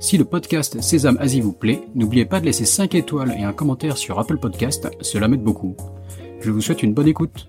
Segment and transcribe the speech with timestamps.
[0.00, 3.52] Si le podcast Sésame Asie vous plaît, n'oubliez pas de laisser 5 étoiles et un
[3.52, 5.76] commentaire sur Apple Podcast, cela m'aide beaucoup.
[6.40, 7.48] Je vous souhaite une bonne écoute.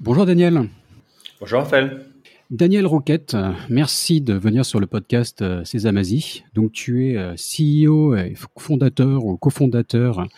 [0.00, 0.68] Bonjour Daniel.
[1.40, 2.04] Bonjour Raphaël.
[2.50, 3.36] Daniel Roquette,
[3.70, 6.44] merci de venir sur le podcast euh, Sésame Asie.
[6.54, 10.28] Donc tu es euh, CEO et fondateur ou cofondateur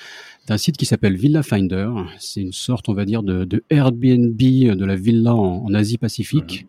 [0.47, 1.91] d'un site qui s'appelle Villa Finder.
[2.19, 6.67] C'est une sorte, on va dire, de, Airbnb de la villa en, Asie Pacifique.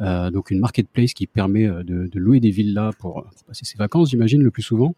[0.00, 3.78] Euh, donc une marketplace qui permet euh, de, louer des villas pour, pour passer ses
[3.78, 4.94] vacances, j'imagine, le plus souvent.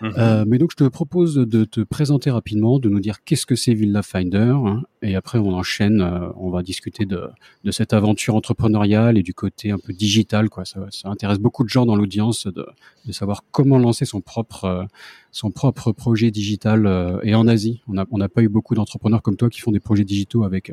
[0.00, 0.12] Mhm.
[0.18, 3.54] Euh, mais donc je te propose de te présenter rapidement, de nous dire qu'est-ce que
[3.54, 7.28] c'est Villa Finder, hein, et après on enchaîne, euh, on va discuter de,
[7.62, 10.50] de, cette aventure entrepreneuriale et du côté un peu digital.
[10.50, 10.64] Quoi.
[10.64, 12.66] Ça, ça intéresse beaucoup de gens dans l'audience de,
[13.06, 14.84] de, savoir comment lancer son propre, euh,
[15.30, 17.80] son propre projet digital et en Asie.
[17.88, 20.44] On n'a on a pas eu beaucoup d'entrepreneurs comme toi qui font des projets digitaux
[20.44, 20.72] avec,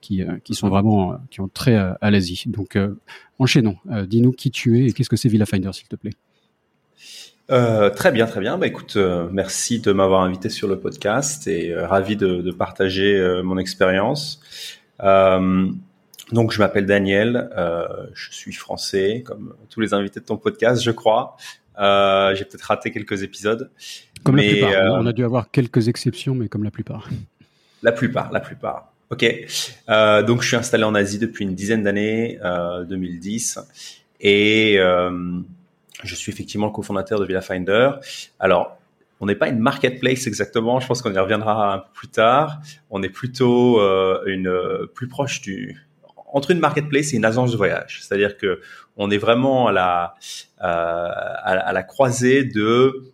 [0.00, 2.44] qui, qui sont vraiment, qui ont trait à, à l'Asie.
[2.46, 2.78] Donc
[3.38, 3.76] enchaînons.
[4.06, 6.12] Dis-nous qui tu es et qu'est-ce que c'est Villa Finder, s'il te plaît.
[7.52, 8.56] Euh, très bien, très bien.
[8.56, 12.50] Bah, écoute, euh, merci de m'avoir invité sur le podcast et euh, ravi de, de
[12.50, 14.40] partager mon expérience.
[15.00, 17.50] donc, je m'appelle Daniel,
[18.14, 21.36] je suis français, comme tous les invités de ton podcast, je crois.
[21.76, 23.70] J'ai peut-être raté quelques épisodes.
[24.24, 25.00] Comme la plupart.
[25.00, 27.08] On a dû avoir quelques exceptions, mais comme la plupart.
[27.82, 28.92] La plupart, la plupart.
[29.10, 29.26] Ok.
[30.26, 32.38] donc, je suis installé en Asie depuis une dizaine d'années,
[32.88, 33.58] 2010,
[34.20, 34.78] et
[36.02, 37.90] je suis effectivement cofondateur de Villa Finder.
[38.38, 38.78] Alors,
[39.22, 40.80] on n'est pas une marketplace exactement.
[40.80, 42.60] Je pense qu'on y reviendra un peu plus tard.
[42.90, 45.78] On est plutôt euh, une euh, plus proche du
[46.34, 48.00] entre une marketplace et une agence de voyage.
[48.02, 48.60] C'est-à-dire que
[48.96, 50.14] on est vraiment à la
[50.60, 53.12] euh, à, la croisée de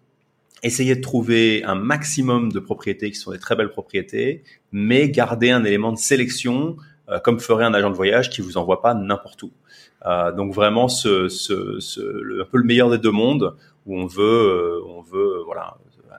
[0.63, 5.51] essayer de trouver un maximum de propriétés qui sont des très belles propriétés, mais garder
[5.51, 6.77] un élément de sélection
[7.23, 9.53] comme ferait un agent de voyage qui vous envoie pas n'importe où.
[10.07, 13.55] Euh, donc vraiment ce, ce, un peu le meilleur des deux mondes
[13.87, 14.81] où on veut, euh,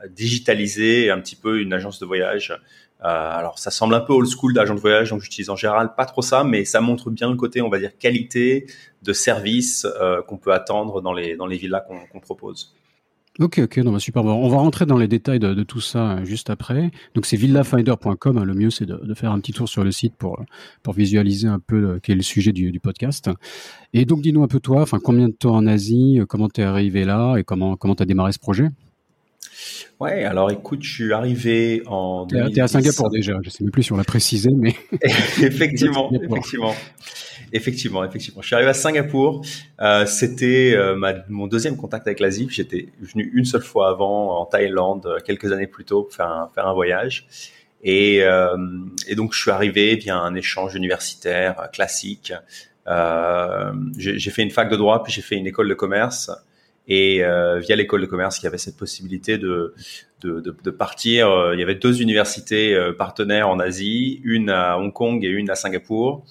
[0.10, 2.58] digitaliser un petit peu une agence de voyage.
[3.02, 5.96] Euh, alors ça semble un peu old school d'agent de voyage, donc j'utilise en général
[5.96, 8.66] pas trop ça, mais ça montre bien le côté, on va dire, qualité
[9.04, 12.76] de service euh, qu'on peut attendre dans les dans les villas qu'on propose.
[13.40, 14.26] Ok, ok, non, bah, super.
[14.26, 16.92] On va rentrer dans les détails de, de tout ça euh, juste après.
[17.16, 18.38] Donc c'est villafinder.com.
[18.38, 18.44] Hein.
[18.44, 20.44] le mieux c'est de, de, faire un petit tour sur le site pour
[20.84, 23.30] pour visualiser un peu euh, quel est le sujet du, du podcast.
[23.94, 26.64] Et donc dis-nous un peu toi, enfin combien de temps en Asie, euh, comment t'es
[26.64, 28.70] arrivé là et comment comment t'as démarré ce projet?
[30.00, 32.26] Ouais, alors écoute, je suis arrivé en.
[32.26, 34.76] T'es à Singapour déjà, je sais même plus si on l'a précisé, mais.
[35.42, 36.74] effectivement, effectivement.
[37.52, 38.42] Effectivement, effectivement.
[38.42, 39.44] Je suis arrivé à Singapour.
[39.82, 40.96] Euh, C'était euh,
[41.30, 42.48] mon deuxième contact avec l'Asie.
[42.50, 46.28] J'étais venu une seule fois avant en Thaïlande, euh, quelques années plus tôt, pour faire
[46.28, 47.28] un, faire un voyage.
[47.84, 48.58] Et, euh,
[49.08, 52.34] et, donc, je suis arrivé via un échange universitaire euh, classique.
[52.88, 56.30] Euh, j'ai fait une fac de droit, puis j'ai fait une école de commerce.
[56.88, 59.76] Et euh, via l'école de commerce, il y avait cette possibilité de,
[60.22, 61.52] de, de, de partir.
[61.54, 65.56] Il y avait deux universités partenaires en Asie, une à Hong Kong et une à
[65.56, 66.26] Singapour.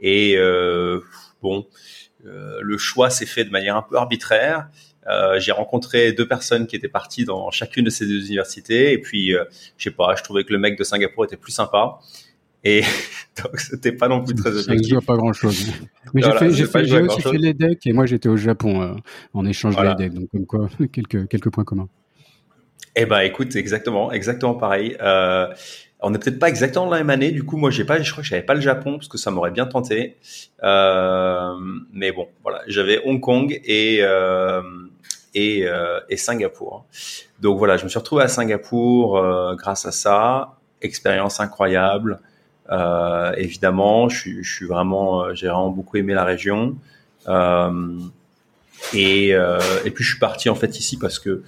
[0.00, 0.36] Et
[1.42, 1.66] bon,
[2.24, 4.68] le choix s'est fait de manière un peu arbitraire.
[5.06, 8.98] Euh, j'ai rencontré deux personnes qui étaient parties dans chacune de ces deux universités et
[8.98, 9.44] puis euh,
[9.78, 11.98] je sais pas, je trouvais que le mec de Singapour était plus sympa
[12.64, 12.82] et
[13.42, 14.94] donc c'était pas non plus très objectif.
[14.94, 15.72] Ça pas grand chose.
[16.14, 18.94] Mais j'ai fait, j'ai aussi fait les decks et moi j'étais au Japon euh,
[19.32, 19.94] en échange voilà.
[19.94, 21.88] des decks, donc comme quoi quelques quelques points communs.
[22.94, 24.96] Eh ben écoute, exactement, exactement pareil.
[26.02, 27.30] On n'est peut-être pas exactement dans la même année.
[27.30, 29.30] Du coup, moi, j'ai pas, je crois que j'avais pas le Japon parce que ça
[29.30, 30.16] m'aurait bien tenté.
[30.62, 31.54] Euh,
[31.92, 34.62] mais bon, voilà, j'avais Hong Kong et euh,
[35.34, 36.84] et, euh, et, Singapour.
[37.40, 40.56] Donc voilà, je me suis retrouvé à Singapour euh, grâce à ça.
[40.82, 42.20] Expérience incroyable.
[42.70, 46.76] Euh, évidemment, je je suis vraiment, euh, j'ai vraiment beaucoup aimé la région.
[48.94, 51.42] Et, et puis je suis parti en fait ici parce que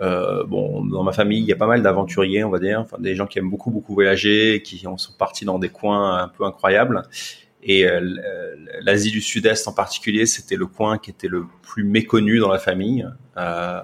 [0.00, 2.96] euh, bon, dans ma famille, il y a pas mal d'aventuriers, on va dire, enfin
[2.98, 6.44] des gens qui aiment beaucoup beaucoup voyager, qui sont partis dans des coins un peu
[6.44, 7.02] incroyables.
[7.62, 8.00] Et euh,
[8.80, 12.58] l'Asie du Sud-Est en particulier, c'était le coin qui était le plus méconnu dans la
[12.58, 13.06] famille.
[13.36, 13.80] Euh,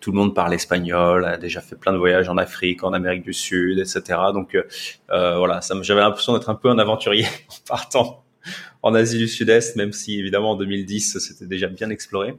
[0.00, 3.22] tout le monde parle espagnol, a déjà fait plein de voyages en Afrique, en Amérique
[3.22, 4.18] du Sud, etc.
[4.34, 4.64] Donc euh,
[5.10, 8.24] euh voilà, j'avais l'impression d'être un peu un aventurier en partant
[8.82, 12.34] en Asie du Sud-Est, même si évidemment en 2010 c'était déjà bien exploré.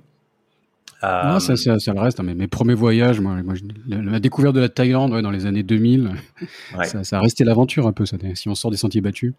[1.04, 2.20] Euh, ça, ça, ça, le reste.
[2.20, 3.56] Hein, mais mes premiers voyages, moi, moi
[3.88, 6.12] la, découverte de la Thaïlande ouais, dans les années 2000,
[6.84, 8.06] ça, ça, a resté l'aventure un peu.
[8.06, 9.34] Ça, si on sort des sentiers battus.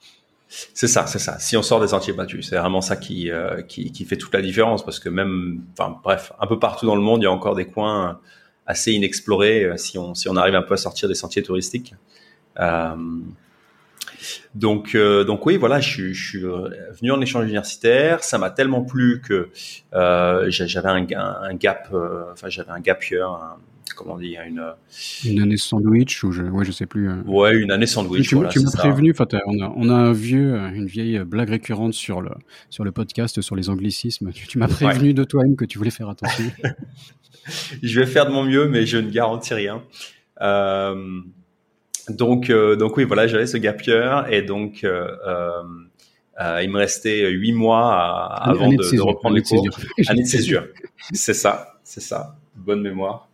[0.49, 1.39] C'est ça, c'est ça.
[1.39, 4.33] Si on sort des sentiers battus, c'est vraiment ça qui, euh, qui, qui fait toute
[4.35, 7.27] la différence parce que même, enfin bref, un peu partout dans le monde, il y
[7.27, 8.21] a encore des coins
[8.67, 11.95] assez inexplorés euh, si on si on arrive un peu à sortir des sentiers touristiques.
[12.61, 12.95] Euh,
[14.55, 18.23] donc, euh, donc oui, voilà, je, je, suis venu en échange universitaire.
[18.23, 19.49] Ça m'a tellement plu que
[19.95, 23.57] euh, j'avais un, un, gap, euh, enfin j'avais un gap year, un,
[23.97, 24.65] comment dire, une
[25.25, 27.11] une année sandwich ou je, ouais, je sais plus.
[27.27, 28.29] Ouais, une année sandwich.
[28.29, 29.11] Tu, tu m'as prévenu.
[29.11, 32.31] Enfin, on a, on a un vieux, une vieille blague récurrente sur le
[32.71, 34.33] sur le podcast sur les anglicismes.
[34.33, 36.45] Tu, m'as prévenu de toi-même que tu voulais faire attention.
[37.83, 39.83] je vais faire de mon mieux, mais je ne garantis rien.
[40.41, 41.21] Euh,
[42.09, 45.09] donc, euh, donc oui, voilà, j'avais ce gap year et donc euh,
[46.41, 49.67] euh, il me restait huit mois avant de, de, reprendre les cours.
[50.09, 50.67] Année de césure.
[51.13, 52.37] C'est ça, c'est ça.
[52.57, 53.29] Bonne mémoire.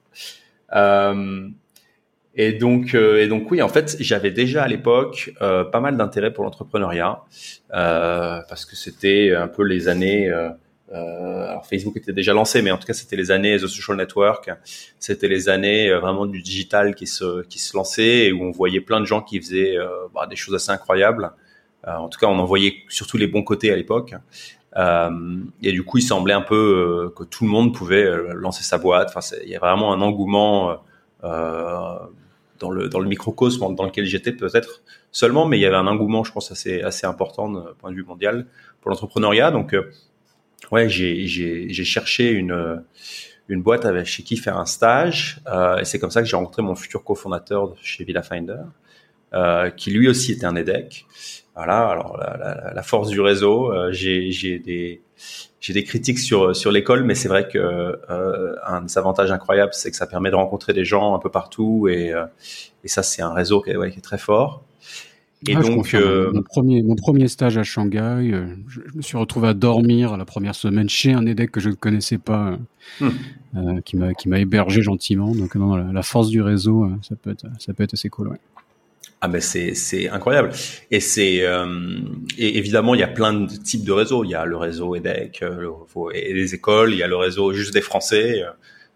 [2.35, 6.45] et donc, et donc oui, en fait, j'avais déjà à l'époque pas mal d'intérêt pour
[6.45, 7.21] l'entrepreneuriat
[7.71, 10.31] parce que c'était un peu les années
[10.93, 14.51] alors Facebook était déjà lancé, mais en tout cas c'était les années The Social Network,
[14.99, 18.51] c'était les années euh, vraiment du digital qui se qui se lançait et où on
[18.51, 21.33] voyait plein de gens qui faisaient euh, bah, des choses assez incroyables.
[21.87, 24.15] en tout cas, on en voyait surtout les bons côtés à l'époque.
[25.63, 29.13] et du coup, il semblait un peu que tout le monde pouvait lancer sa boîte.
[29.15, 30.77] Enfin, il y a vraiment un engouement
[31.23, 34.83] dans le dans le microcosme dans lequel j'étais peut-être
[35.13, 37.97] seulement, mais il y avait un engouement, je pense, assez assez important d'un point de
[37.97, 38.47] vue mondial
[38.81, 39.51] pour l'entrepreneuriat.
[39.51, 39.75] Donc
[40.71, 42.83] ouais, j'ai cherché une,
[43.49, 45.41] une boîte avec, chez qui faire un stage.
[45.47, 48.63] Euh, et c'est comme ça que j'ai rencontré mon futur cofondateur chez VillaFinder,
[49.35, 51.07] euh, qui lui aussi était un EDEC.
[51.57, 55.03] Voilà, alors la, la, la force du réseau, euh, j'ai des
[55.69, 59.91] des critiques sur sur l'école, mais c'est vrai que euh, un des avantages incroyables, c'est
[59.91, 62.25] que ça permet de rencontrer des gens un peu partout, et, euh,
[62.83, 64.65] et ça c'est un réseau qui ouais, qui est très fort.
[65.49, 66.31] Et ah, donc, euh...
[66.33, 70.27] mon, premier, mon premier stage à Shanghai, euh, je, me suis retrouvé à dormir la
[70.27, 72.59] première semaine chez un EDEC que je ne connaissais pas,
[73.01, 73.09] hmm.
[73.57, 75.35] euh, qui m'a qui m'a hébergé gentiment.
[75.35, 78.29] Donc, non, la, force du réseau, ça peut être ça peut être assez cool.
[78.29, 78.41] Ouais.
[79.23, 80.51] Ah ben c'est incroyable
[80.91, 81.43] et c'est
[82.39, 84.97] et évidemment il y a plein de types de réseaux il y a le réseau
[84.97, 85.71] EDEC le,
[86.15, 88.43] et les écoles il y a le réseau juste des Français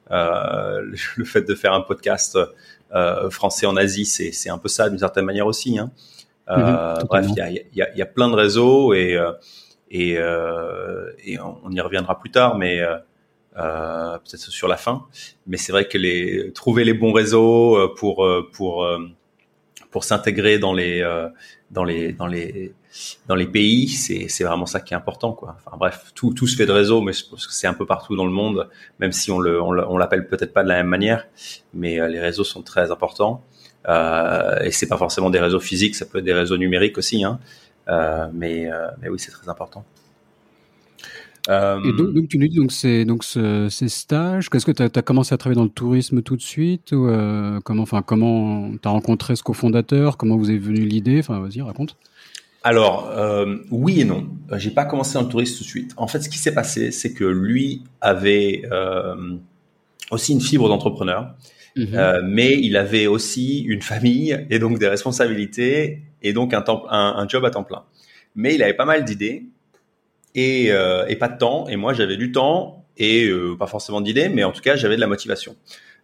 [0.08, 2.38] le fait de faire un podcast
[3.28, 5.92] français en Asie c'est c'est un peu ça d'une certaine manière aussi hein.
[6.48, 9.32] Mhm, euh, bref, il y a, y, a, y a, plein de réseaux et, euh,
[9.90, 15.06] et, euh, et on y reviendra plus tard, mais euh, peut-être sur la fin.
[15.46, 18.86] Mais c'est vrai que les trouver les bons réseaux pour pour
[19.90, 21.02] pour s'intégrer dans les
[21.70, 22.74] dans les dans les
[23.26, 25.56] dans les pays, c'est c'est vraiment ça qui est important quoi.
[25.64, 27.12] Enfin bref, tout tout se fait de réseau, mais
[27.48, 28.68] c'est un peu partout dans le monde,
[28.98, 31.26] même si on le on l'appelle peut-être pas de la même manière,
[31.72, 33.42] mais les réseaux sont très importants.
[33.88, 37.24] Euh, et c'est pas forcément des réseaux physiques, ça peut être des réseaux numériques aussi,
[37.24, 37.38] hein.
[37.88, 39.84] Euh, mais, euh, mais oui, c'est très important.
[41.46, 44.48] Et donc, donc, tu nous dis donc c'est donc ce, ces stages.
[44.48, 47.06] Qu'est-ce que tu as, commencé à travailler dans le tourisme tout de suite ou
[47.64, 51.18] comment enfin comment t'as rencontré ce cofondateur Comment vous est venue l'idée?
[51.18, 51.98] Enfin, vas-y, raconte.
[52.64, 54.26] Alors euh, oui et non.
[54.54, 55.92] J'ai pas commencé dans le tourisme tout de suite.
[55.98, 59.36] En fait, ce qui s'est passé, c'est que lui avait euh,
[60.10, 61.34] aussi une fibre d'entrepreneur.
[61.76, 61.94] Mhm.
[61.94, 66.84] Euh, mais il avait aussi une famille et donc des responsabilités et donc un, temps,
[66.88, 67.84] un, job à temps plein.
[68.34, 69.46] Mais il avait pas mal d'idées
[70.34, 71.66] et, euh, pas de temps.
[71.68, 74.96] Et moi, j'avais du temps et euh, pas forcément d'idées, mais en tout cas, j'avais
[74.96, 75.56] de la motivation.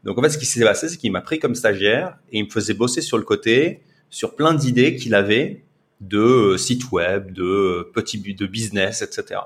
[0.03, 2.45] Donc en fait, ce qui s'est passé, c'est qu'il m'a pris comme stagiaire et il
[2.47, 5.63] me faisait bosser sur le côté sur plein d'idées qu'il avait
[6.01, 9.41] de sites web, de petits de business, etc.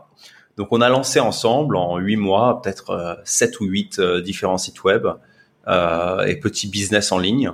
[0.56, 5.04] Donc on a lancé ensemble en huit mois peut-être sept ou huit différents sites web
[5.66, 7.52] et petits business en ligne.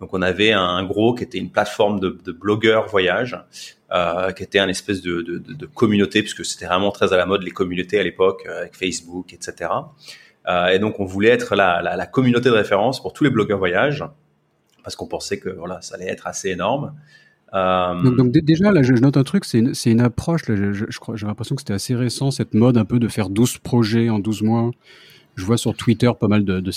[0.00, 3.36] Donc on avait un, gros qui était une plateforme de, blogueurs voyage,
[3.92, 7.50] euh, qui était un espèce de, communauté, puisque c'était vraiment très à la mode les
[7.50, 9.70] communautés à l'époque, euh, avec Facebook, etc.
[10.48, 14.04] Euh, et donc on voulait être la, communauté de référence pour tous les blogueurs voyage,
[14.84, 16.94] parce qu'on pensait que voilà, ça allait être assez énorme.
[17.54, 17.94] Euh...
[18.10, 21.94] Donc, déjà, là, je, note un truc, c'est une, approche, j'ai l'impression que c'était assez
[21.94, 24.70] récent, cette mode un peu de faire 12 projets en 12 mois
[25.38, 26.70] je vois sur Twitter pas mal de, de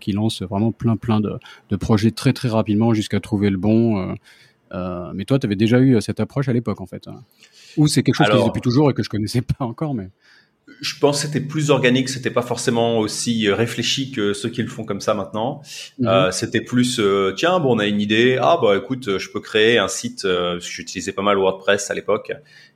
[0.00, 1.34] qui lancent vraiment plein plein de,
[1.68, 3.98] de projets très très rapidement jusqu'à trouver le bon.
[3.98, 4.14] Euh,
[4.72, 7.08] euh, mais toi, tu avais déjà eu cette approche à l'époque en fait.
[7.08, 7.22] Hein.
[7.76, 10.08] Ou c'est quelque chose que depuis toujours et que je connaissais pas encore, mais.
[10.80, 14.62] je pense que c'était plus organique, c'était pas forcément aussi euh, réfléchi que ceux qui
[14.62, 15.62] le font comme ça maintenant.
[15.98, 16.08] Mhm.
[16.08, 19.40] Euh, c'était plus euh, tiens, bon, on a une idée, ah bah écoute, je peux
[19.40, 20.22] créer un site.
[20.22, 22.32] parce que j'utilisais pas mal WordPress à l'époque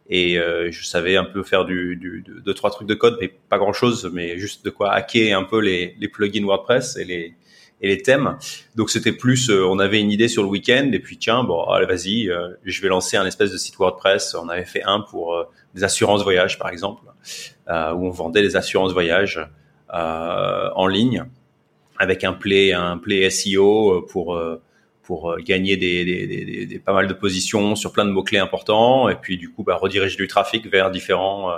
[0.08, 3.58] et je savais un peu faire du, du, deux trois trucs de code, mais pas
[3.58, 7.34] grand chose, mais juste de quoi hacker un peu les, les plugins WordPress et les
[7.80, 8.38] et les thèmes.
[8.76, 11.86] Donc c'était plus, on avait une idée sur le week-end et puis tiens, bon, allez
[11.86, 12.30] vas-y,
[12.64, 14.34] je vais lancer un espèce de site WordPress.
[14.34, 17.04] On avait fait un pour des assurances voyage par exemple,
[17.68, 19.40] euh, où on vendait des assurances voyage
[19.92, 21.24] euh, en ligne
[21.98, 24.38] avec un play un play SEO pour
[25.04, 28.38] pour gagner des, des, des, des, pas mal de positions sur plein de mots clés
[28.38, 31.52] importants et puis du coup bah, rediriger du trafic vers différents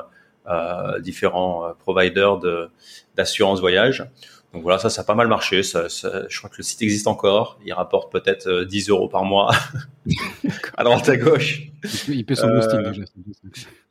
[0.48, 2.68] euh, différents providers de
[3.16, 4.04] d'assurance voyage.
[4.52, 5.62] Donc voilà, ça, ça a pas mal marché.
[5.62, 7.58] Ça, je crois que le site existe encore.
[7.66, 9.52] Il rapporte peut-être 10 euros par mois
[10.76, 11.62] à droite à gauche.
[12.08, 13.02] Il paye son hosting déjà.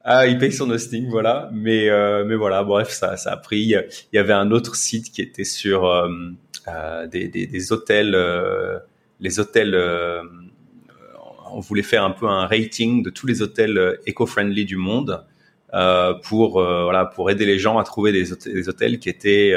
[0.03, 1.49] Ah, il paye son hosting, voilà.
[1.53, 3.59] Mais euh, mais voilà, bref, ça ça a pris.
[3.61, 6.09] Il y avait un autre site qui était sur euh,
[6.67, 8.15] euh, des, des, des, hôtels,
[9.19, 9.75] les hôtels.
[11.51, 15.25] on voulait faire un peu un rating de tous les hôtels éco-friendly du monde
[16.23, 19.53] pour voilà pour aider les gens à trouver des hôtels, qui étaient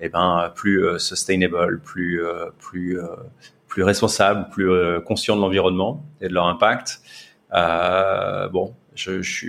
[0.00, 2.20] eh ben plus sustainable, plus
[2.58, 2.98] plus
[3.66, 4.70] plus responsables, plus
[5.04, 7.00] conscients de l'environnement et de leur impact.
[7.52, 9.46] bon, je, je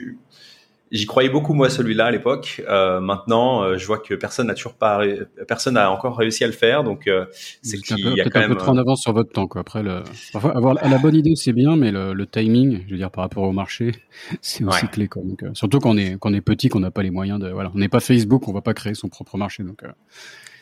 [0.91, 2.63] J'y croyais beaucoup moi celui-là à l'époque.
[2.67, 5.01] Euh, maintenant, euh, je vois que personne n'a toujours pas,
[5.47, 6.83] personne n'a encore réussi à le faire.
[6.83, 7.25] Donc, euh,
[7.61, 9.47] c'est qu'il y a quand même un peu trop en avance sur votre temps.
[9.47, 9.61] Quoi.
[9.61, 10.01] Après, le...
[10.33, 13.23] Parfois, avoir la bonne idée c'est bien, mais le, le, timing, je veux dire par
[13.23, 13.91] rapport au marché,
[14.41, 15.07] c'est aussi clé.
[15.07, 15.21] Quoi.
[15.23, 17.39] Donc, euh, surtout quand on est quand on est petit, qu'on n'a pas les moyens
[17.39, 19.61] de, voilà, on n'est pas Facebook, on va pas créer son propre marché.
[19.61, 19.89] Donc, euh.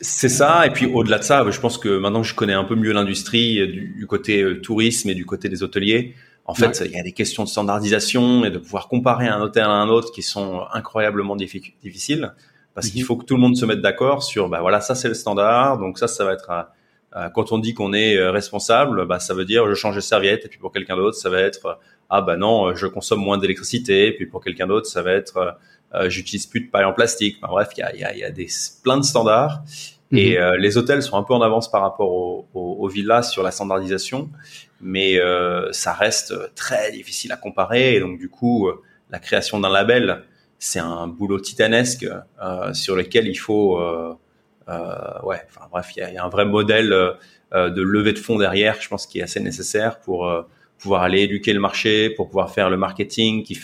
[0.01, 0.67] c'est ça.
[0.67, 2.91] Et puis au-delà de ça, je pense que maintenant que je connais un peu mieux
[2.91, 6.15] l'industrie du, du, côté tourisme et du côté des hôteliers.
[6.47, 9.63] En fait, il y a des questions de standardisation et de pouvoir comparer un hôtel
[9.63, 12.33] à un autre qui sont incroyablement difficiles
[12.73, 13.07] parce qu'il mhm.
[13.07, 15.79] faut que tout le monde se mette d'accord sur, bah voilà, ça c'est le standard,
[15.79, 16.67] donc ça, ça va être,
[17.15, 19.99] euh, quand on dit qu'on est euh, responsable, bah ça veut dire je change de
[19.99, 23.39] serviette et puis pour quelqu'un d'autre, ça va être, ah bah non, je consomme moins
[23.39, 25.57] d'électricité, et puis pour quelqu'un d'autre, ça va être,
[25.95, 27.41] euh, j'utilise plus de paille en plastique.
[27.41, 28.47] bref, il y a, y, a, y a, des
[28.83, 29.63] plein de standards.
[30.13, 30.53] Et mhm.
[30.59, 34.29] les hôtels sont un peu en avance par rapport aux, aux villas sur la standardisation
[34.81, 37.95] mais euh, ça reste très difficile à comparer.
[37.95, 40.23] Et donc du coup, euh, la création d'un label,
[40.59, 42.07] c'est un boulot titanesque
[42.43, 43.79] euh, sur lequel il faut,
[44.67, 46.89] ouais, enfin bref, il y a, un vrai modèle
[47.53, 50.29] de levée de fonds derrière, je pense, qui est assez nécessaire pour
[50.79, 53.59] pouvoir aller éduquer le marché, pour pouvoir faire le marketing qui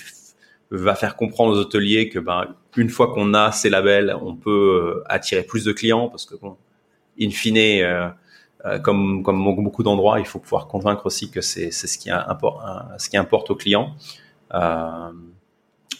[0.71, 5.03] va faire comprendre aux hôteliers que ben une fois qu'on a ces labels, on peut
[5.07, 6.57] attirer plus de clients parce que bon,
[7.19, 8.13] in fine,
[8.81, 12.63] comme, comme beaucoup d'endroits, il faut pouvoir convaincre aussi que c'est ce, qui importe,
[12.97, 13.93] ce qui importe aux clients.
[14.53, 15.11] Euh,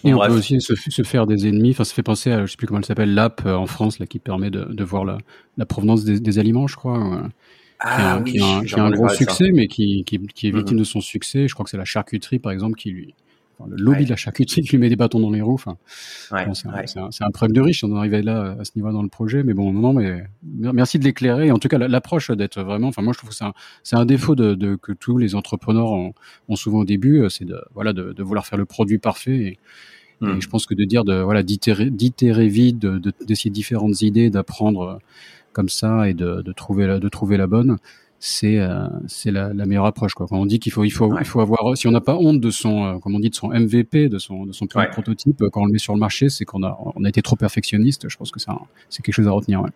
[0.03, 1.72] et on peut aussi se, se, faire des ennemis.
[1.72, 4.00] Enfin, ça fait penser à, je sais plus comment elle s'appelle, l'app euh, en France
[4.00, 5.17] là qui permet de, de voir la,
[5.58, 7.29] la provenance des, des, aliments, je crois.
[7.79, 10.77] Ah, qui a, oui, qui a un, gros succès, mais qui, qui, qui est victime
[10.77, 11.48] de son succès.
[11.48, 13.13] Je crois que c'est la charcuterie, par exemple, qui lui,
[13.67, 15.53] le lobby de la charcuterie qui lui met des bâtons dans les roues.
[15.53, 15.77] Enfin,
[16.53, 17.84] c'est un, un, problème de riche.
[17.84, 21.00] On en arrivait là à ce niveau dans le projet, mais bon, non, mais merci
[21.00, 21.51] de l'éclairer.
[21.51, 22.88] En tout cas, l'approche d'être vraiment.
[22.88, 23.36] Enfin, moi, je trouve que
[23.84, 26.13] c'est un, défaut de, de, que tous les entrepreneurs ont,
[26.50, 29.32] ont souvent au début, euh, c'est de voilà de, de, vouloir faire le produit parfait.
[29.32, 29.60] Et,
[30.22, 30.39] hmm.
[30.39, 32.86] je pense que de dire de voilà d'itérer, vite,
[33.25, 34.98] d'essayer différentes idées, d'apprendre euh,
[35.53, 37.77] comme ça et de, de trouver la, de trouver la bonne
[38.25, 40.27] c'est euh, c'est la, la, meilleure approche quoi.
[40.30, 42.39] Quand on dit qu'il faut il faut il faut avoir si on n'a pas honte
[42.39, 45.50] de son euh, comme on dit de son MVP de son de son prototype euh,
[45.51, 48.08] quand on le met sur le marché, c'est qu'on a on a été trop perfectionniste.
[48.08, 48.58] Je pense que ça
[48.89, 49.62] c'est quelque chose à retenir.
[49.62, 49.72] Ouais.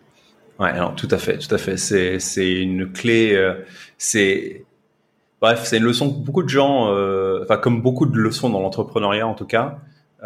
[0.60, 1.76] Ouais, alors tout à fait, tout à fait.
[1.76, 3.34] C'est c'est une clé.
[3.34, 3.52] Euh,
[3.98, 4.64] c'est
[5.42, 6.90] bref, c'est une leçon que beaucoup de gens,
[7.42, 9.78] enfin comme beaucoup de leçons dans l'entrepreneuriat en tout cas.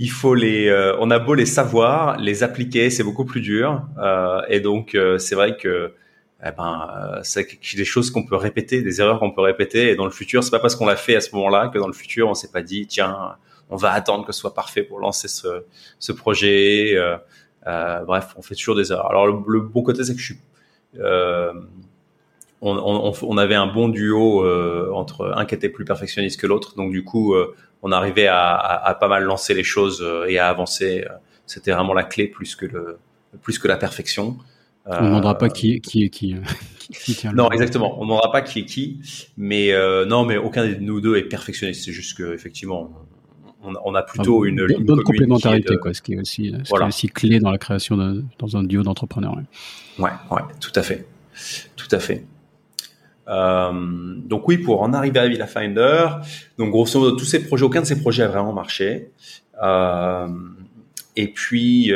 [0.00, 3.82] il faut les, on a beau les savoir, les appliquer, c'est beaucoup plus dur.
[4.48, 5.92] et donc c'est vrai que
[6.46, 7.46] eh ben, euh, c'est
[7.76, 9.90] des choses qu'on peut répéter, des erreurs qu'on peut répéter.
[9.90, 11.86] Et dans le futur, c'est pas parce qu'on l'a fait à ce moment-là que dans
[11.86, 13.36] le futur, on s'est pas dit, tiens,
[13.70, 15.64] on va attendre que ce soit parfait pour lancer ce,
[15.98, 16.94] ce projet.
[16.96, 17.16] Euh,
[17.66, 19.10] euh, bref, on fait toujours des erreurs.
[19.10, 20.38] Alors le, bon côté, c'est que je suis,
[20.98, 21.52] euh,
[22.60, 26.46] on, on, on, avait un bon duo euh, entre un qui était plus perfectionniste que
[26.46, 26.76] l'autre.
[26.76, 27.34] Donc du coup,
[27.82, 31.06] on arrivait à, à, à, pas mal lancer les choses et à avancer.
[31.46, 32.98] C'était vraiment la clé plus que le
[33.42, 34.36] plus que la perfection.
[34.86, 36.36] On ne demandera pas qui, qui est qui.
[37.34, 37.94] non, exactement.
[37.98, 39.00] On ne demandera pas qui est qui,
[39.36, 41.84] mais euh, non, mais aucun de nous deux est perfectionniste.
[41.84, 42.90] C'est juste que effectivement,
[43.62, 46.86] on, a plutôt ah, une, bonne, complémentarité, quoi, ce qui est aussi, ce qui est
[46.86, 49.36] aussi clé dans la création de, dans un duo d'entrepreneurs.
[49.98, 50.10] Ouais.
[50.30, 51.06] ouais, tout à fait,
[51.76, 52.26] tout à fait.
[53.26, 53.72] Euh,
[54.18, 56.08] donc oui, pour en arriver à Villa Finder,
[56.58, 59.10] donc grosso modo, tous ces projets, aucun de ces projets a vraiment marché.
[61.16, 61.92] Et puis,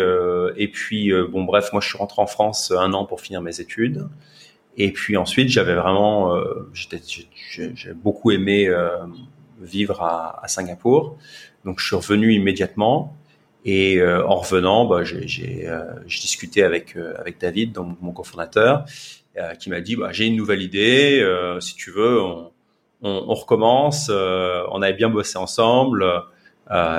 [0.56, 3.60] et puis, bon, bref, moi, je suis rentré en France un an pour finir mes
[3.60, 4.08] études.
[4.76, 6.32] Et puis ensuite, j'avais vraiment,
[6.72, 8.72] j'ai beaucoup aimé
[9.60, 11.18] vivre à, à, Singapour.
[11.64, 13.16] Donc, je suis revenu immédiatement.
[13.64, 18.84] Et euh, en revenant, bah, j'ai euh, discuté avec euh, avec David, donc mon cofondateur,
[19.36, 21.22] euh, qui m'a dit bah, j'ai une nouvelle idée.
[21.60, 22.50] si tu veux, on,
[23.02, 24.10] on, on recommence.
[24.10, 26.04] on avait bien bossé ensemble.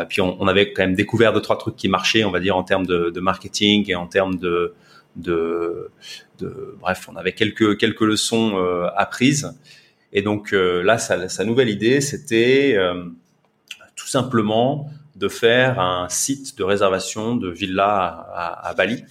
[0.09, 2.57] Puis on, on, avait quand même découvert deux trois trucs qui marchaient, on va dire
[2.57, 4.73] en termes de, de marketing et en termes de,
[5.15, 5.91] de,
[6.39, 8.57] de bref, on avait quelques quelques leçons
[8.95, 9.55] apprises.
[10.11, 12.77] Et donc là, sa, sa, nouvelle idée, c'était
[13.95, 19.03] tout simplement de faire un site de réservation de villas à, Bali.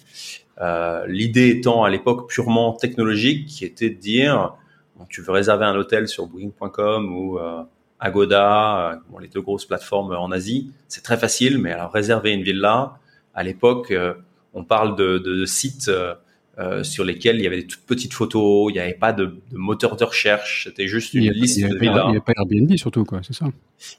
[0.61, 4.55] Euh, L'idée étant à l'époque purement technologique, qui était de dire,
[4.97, 7.62] bon, tu veux réserver un hôtel sur Booking.com ou euh,
[8.00, 12.31] Agoda, euh, bon, les deux grosses plateformes en Asie, c'est très facile, mais alors réserver
[12.31, 12.99] une villa,
[13.35, 14.14] à l'époque, euh,
[14.55, 15.90] on parle de, de, de sites
[16.59, 19.26] euh, sur lesquels il y avait des toutes petites photos, il n'y avait pas de,
[19.26, 22.05] de, moteur de recherche, c'était juste une liste de villas.
[22.07, 23.47] Il n'y avait pas Airbnb surtout, quoi, c'est ça?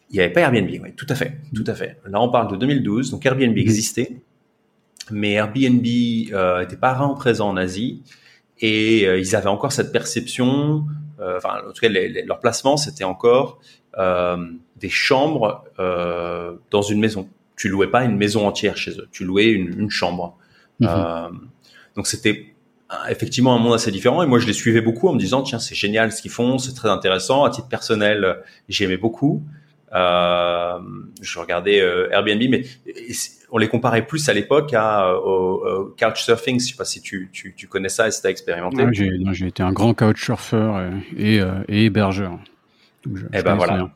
[0.09, 1.97] Il n'y avait pas Airbnb, oui, tout à fait, tout à fait.
[2.05, 3.57] Là, on parle de 2012, donc Airbnb mhm.
[3.57, 4.17] existait,
[5.11, 8.01] mais Airbnb n'était euh, pas vraiment présent en Asie
[8.59, 10.81] et euh, ils avaient encore cette perception, euh,
[11.21, 13.59] enfin, en tout cas, leur placement, c'était encore
[13.97, 17.29] des chambres dans une maison.
[17.55, 20.37] Tu louais pas une maison entière chez eux, tu louais une, une chambre.
[20.79, 21.49] Mhm.
[21.95, 22.53] Donc c'était
[23.09, 25.59] effectivement un monde assez différent et moi je les suivais beaucoup en me disant tiens
[25.59, 29.43] c'est génial ce qu'ils font c'est très intéressant à titre personnel j'aimais beaucoup
[29.93, 30.79] euh,
[31.21, 32.63] je regardais euh, Airbnb mais
[33.51, 37.53] on les comparait plus à l'époque à au, couchsurfing je sais pas si tu, tu,
[37.55, 41.41] tu connais ça et si tu as expérimenté j'ai été un grand couchsurfer et, et,
[41.41, 42.39] euh, et hébergeur
[43.05, 43.89] je, eh ben voilà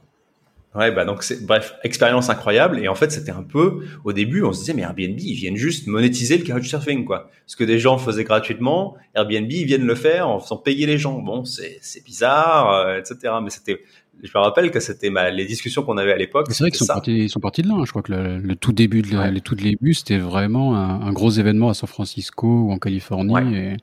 [0.76, 4.42] Ouais, bah donc c'est bref, expérience incroyable et en fait c'était un peu au début
[4.42, 7.30] on se disait mais Airbnb ils viennent juste monétiser le couchsurfing quoi.
[7.46, 10.98] Ce que des gens faisaient gratuitement, Airbnb ils viennent le faire en faisant payer les
[10.98, 11.20] gens.
[11.20, 13.34] Bon c'est c'est bizarre euh, etc.
[13.44, 13.84] Mais c'était
[14.22, 16.48] je me rappelle que c'était les discussions qu'on avait à l'époque.
[16.50, 17.76] C'est vrai qu'ils sont partis, ils sont partis de là.
[17.76, 17.84] Hein.
[17.86, 21.32] Je crois que le, tout début de la, les tout début, c'était vraiment un, gros
[21.32, 23.78] événement à San Francisco ou en Californie, et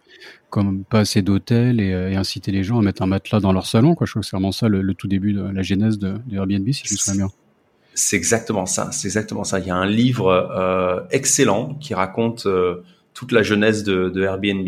[0.49, 3.95] comme pas assez d'hôtels et, inciter les gens à mettre un matelas dans leur salon.
[3.95, 4.07] Quoi.
[4.07, 6.85] Je crois que c'est vraiment ça le, tout début de la genèse de, Airbnb, si
[6.87, 7.33] je me souviens bien.
[7.95, 8.91] C'est exactement ça.
[8.93, 9.59] C'est exactement ça.
[9.59, 12.83] Il y a un livre euh, excellent qui raconte euh,
[13.15, 14.67] toute la genèse de, de Airbnb.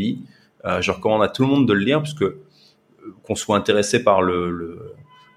[0.65, 2.37] Euh, je recommande à tout le monde de le lire parce que euh,
[3.23, 4.93] qu'on soit intéressé par le, le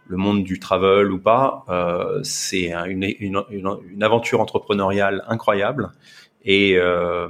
[0.07, 5.91] le monde du travel ou pas, euh, c'est une, une, une, aventure entrepreneuriale incroyable
[6.43, 7.27] et, euh,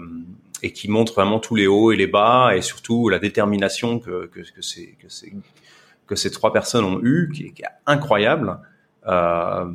[0.62, 4.28] et qui montre vraiment tous les hauts et les bas et surtout la détermination que,
[4.28, 5.34] que, que, ces, que, ces,
[6.08, 8.60] que ces trois personnes ont eu, qui, qui est incroyable.
[9.08, 9.66] Euh,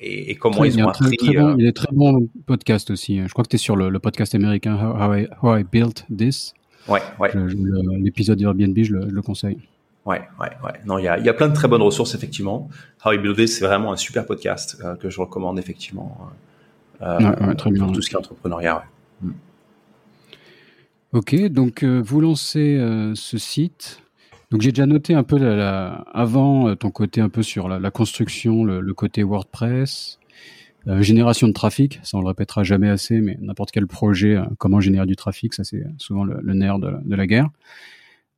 [0.00, 1.16] et, et, comment ils ont appris.
[1.16, 3.20] Très, bon, euh, il y a des très bons podcasts aussi.
[3.24, 6.04] Je crois que tu es sur le, le, podcast américain How, I, How I Built
[6.14, 6.52] This.
[6.88, 7.30] Ouais, ouais.
[7.98, 9.58] L'épisode d'Airbnb, je le, je le conseille.
[10.04, 10.72] Ouais, ouais, ouais.
[10.84, 12.68] Non, il y a, y a plein de très bonnes ressources effectivement.
[13.04, 16.30] How I Build c'est vraiment un super podcast euh, que je recommande effectivement.
[17.02, 17.84] Euh, ouais, très bien.
[17.84, 18.84] Pour tout ce qui est entrepreneuriat.
[19.22, 19.30] Mm.
[21.12, 24.00] Ok, donc euh, vous lancez euh, ce site.
[24.50, 27.78] Donc j'ai déjà noté un peu la, la, avant ton côté un peu sur la,
[27.78, 30.20] la construction, le, le, côté WordPress,
[31.00, 31.98] génération de trafic.
[32.02, 35.64] Ça on le répétera jamais assez, mais n'importe quel projet, comment générer du trafic, ça
[35.64, 37.48] c'est souvent le, le nerf de, de la guerre.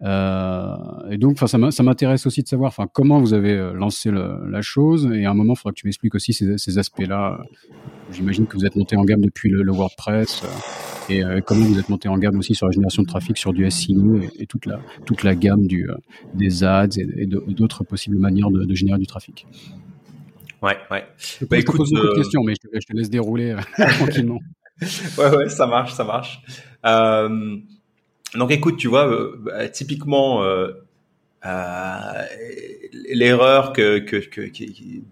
[0.02, 0.76] Euh,
[1.10, 4.48] et donc, enfin, ça m'intéresse aussi de savoir, enfin, comment vous avez euh, lancé le,
[4.50, 5.10] la chose.
[5.14, 7.40] Et à un moment, il faudra que tu m'expliques aussi ces, ces aspects-là.
[8.12, 11.64] J'imagine que vous êtes monté en gamme depuis le, le WordPress euh, et euh, comment
[11.64, 14.30] vous êtes monté en gamme aussi sur la génération de trafic, sur du SEO et,
[14.42, 15.88] et toute la toute la gamme du
[16.34, 19.46] des ads et, et d'autres possibles manières de, de, générer du trafic.
[20.62, 21.04] Ouais, ouais.
[21.18, 23.56] Je, bah, écoute, pose beaucoup de questions, mais je te, je te laisse dérouler
[23.98, 24.38] tranquillement.
[25.18, 26.40] ouais, ouais, ça marche, ça marche.
[26.84, 27.56] Euh,
[28.34, 30.72] donc écoute, tu vois, euh, bah, typiquement euh,
[31.44, 32.24] euh,
[32.92, 34.40] l'erreur que, que, que,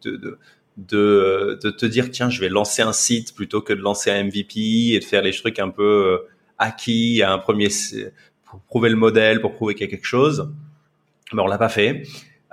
[0.02, 0.38] de,
[0.76, 4.24] de, de, te dire tiens, je vais lancer un site plutôt que de lancer un
[4.24, 6.22] MVP et de faire les trucs un peu
[6.58, 7.68] acquis à un premier
[8.44, 10.50] pour prouver le modèle, pour prouver qu'il y a quelque chose.
[11.32, 12.02] Mais on l'a pas fait.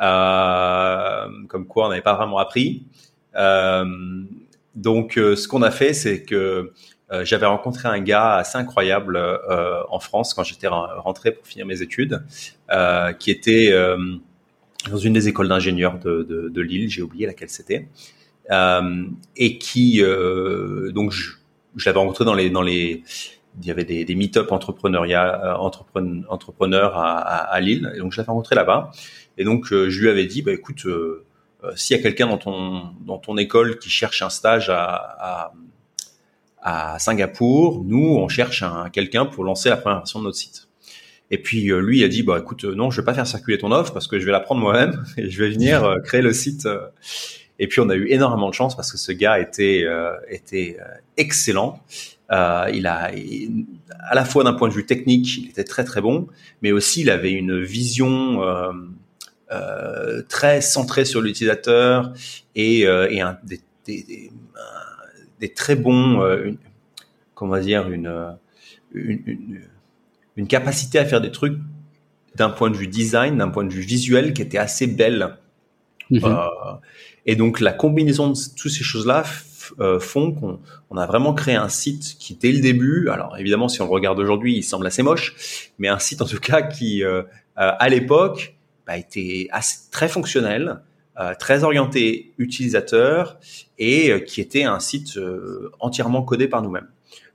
[0.01, 2.85] Euh, comme quoi, on n'avait pas vraiment appris.
[3.35, 3.85] Euh,
[4.75, 6.71] donc, ce qu'on a fait, c'est que
[7.11, 11.65] euh, j'avais rencontré un gars assez incroyable euh, en France quand j'étais rentré pour finir
[11.65, 12.23] mes études,
[12.71, 13.73] euh, qui était
[14.89, 17.87] dans une des écoles d'ingénieurs de, de, de Lille, j'ai oublié laquelle c'était,
[19.35, 20.01] et qui
[20.93, 21.31] donc je,
[21.75, 23.03] je l'avais rencontré dans les dans les
[23.59, 28.55] il y avait des, des meet-up entrepreneuriat entrepreneurs, à, à, Lille, donc je l'avais rencontré
[28.55, 28.91] là-bas,
[29.37, 30.87] et donc je lui avais dit bah écoute
[31.75, 35.53] s'il y a quelqu'un dans ton dans ton école qui cherche un stage à, à
[36.61, 40.67] à Singapour, nous, on cherche un, quelqu'un pour lancer la première version de notre site.
[41.33, 43.71] Et puis lui il a dit bah écoute non je vais pas faire circuler ton
[43.71, 46.67] offre parce que je vais la prendre moi-même et je vais venir créer le site.
[47.57, 49.85] Et puis on a eu énormément de chance parce que ce gars était
[50.29, 50.77] était
[51.15, 51.81] excellent.
[52.31, 53.11] Euh, il a,
[53.99, 56.27] à la fois d'un point de vue technique, il était très très bon,
[56.61, 58.71] mais aussi il avait une vision euh,
[59.51, 62.13] euh, très centrée sur l'utilisateur
[62.55, 64.30] et, et un, des, des, des,
[65.49, 66.57] très bons, une,
[67.35, 68.37] comment dire, une,
[68.93, 69.61] une,
[70.35, 71.57] une, capacité à faire des trucs
[72.35, 75.37] d'un point de vue design, d'un point de vue visuel qui était assez belle.
[76.09, 76.37] Mhm.
[77.25, 79.23] et donc la combinaison de toutes ces choses-là
[79.79, 83.69] euh, font qu'on on a vraiment créé un site qui dès le début, alors évidemment
[83.69, 86.61] si on le regarde aujourd'hui, il semble assez moche, mais un site en tout cas
[86.61, 87.21] qui euh,
[87.57, 90.81] euh, à l'époque bah, était assez, très fonctionnel,
[91.39, 93.39] très orienté utilisateur
[93.77, 95.19] et qui était un site
[95.79, 96.87] entièrement codé par nous-mêmes.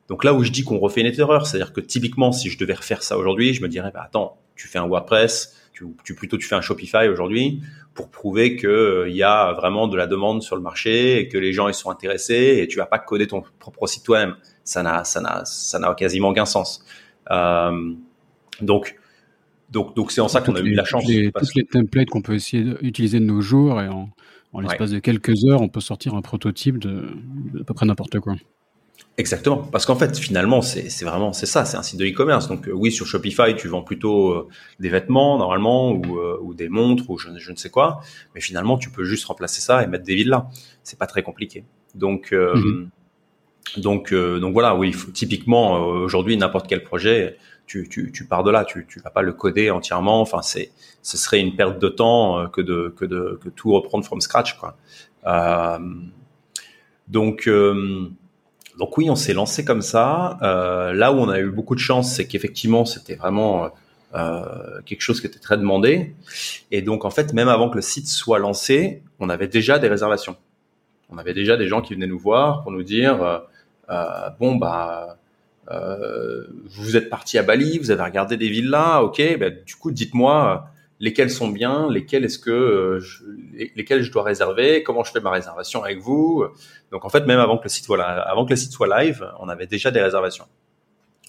[0.09, 2.75] Donc là où je dis qu'on refait une erreur, c'est-à-dire que typiquement si je devais
[2.75, 5.57] refaire ça aujourd'hui, je me dirais bah attends, tu fais un WordPress,
[6.05, 7.61] tu, plutôt tu fais un Shopify aujourd'hui
[7.95, 11.29] pour prouver que euh, il y a vraiment de la demande sur le marché et
[11.29, 14.37] que les gens ils sont intéressés et tu vas pas coder ton propre site toi-même.
[14.65, 16.85] Ça n'a ça n'a ça n'a quasiment aucun sens.
[17.31, 17.93] Euh,
[18.61, 18.97] donc
[19.71, 21.07] donc donc c'est en ça qu'on a eu la chance.
[21.07, 24.11] Les, toutes les templates qu'on peut essayer d'utiliser de nos jours et en,
[24.53, 27.09] en l'espace de quelques heures, on peut sortir un prototype de,
[27.53, 28.37] de à peu près n'importe quoi.
[29.19, 32.49] Exactement, parce qu'en fait, finalement, c'est vraiment c'est ça, c'est un site de e-commerce.
[32.49, 34.49] Donc euh, oui, sur Shopify, tu vends plutôt euh,
[34.79, 38.03] des vêtements normalement ou, euh, ou des montres ou je, je, ne sais quoi,
[38.35, 40.45] mais finalement, tu peux juste remplacer ça et mettre des villas.
[40.83, 41.65] C'est pas très compliqué.
[41.95, 42.91] Donc mhm.
[43.79, 48.87] donc donc voilà, oui, faut, typiquement aujourd'hui n'importe quel projet, tu, pars de là, tu
[48.89, 50.21] tu vas pas le coder entièrement.
[50.21, 50.71] Enfin, c'est
[51.03, 54.59] ce serait une perte de temps que de que de que tout reprendre from scratch
[54.59, 54.77] quoi.
[57.09, 57.49] donc
[58.79, 60.39] donc oui, on s'est lancé comme ça.
[60.43, 63.71] Euh, là où on a eu beaucoup de chance, c'est qu'effectivement, c'était vraiment
[64.15, 64.43] euh,
[64.85, 66.15] quelque chose qui était très demandé.
[66.71, 69.89] Et donc en fait, même avant que le site soit lancé, on avait déjà des
[69.89, 70.37] réservations.
[71.09, 73.39] On avait déjà des gens qui venaient nous voir pour nous dire euh,
[73.91, 75.19] euh bon bah
[75.71, 79.91] euh, vous êtes parti à Bali, vous avez regardé des villas, ok, bah, du coup
[79.91, 80.67] dites-moi
[80.99, 83.25] lesquels sont bien, lesquels est-ce que euh, je,
[83.75, 86.45] lesquels je dois réserver, comment je fais ma réservation avec vous?
[86.91, 89.31] Donc en fait, même avant que le site soit avant que le site soit live,
[89.41, 90.47] on avait déjà des réservations.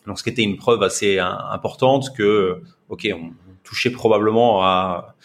[0.05, 3.31] Donc ce qui était une preuve assez importante que ok, on
[3.63, 5.15] touchait probablement à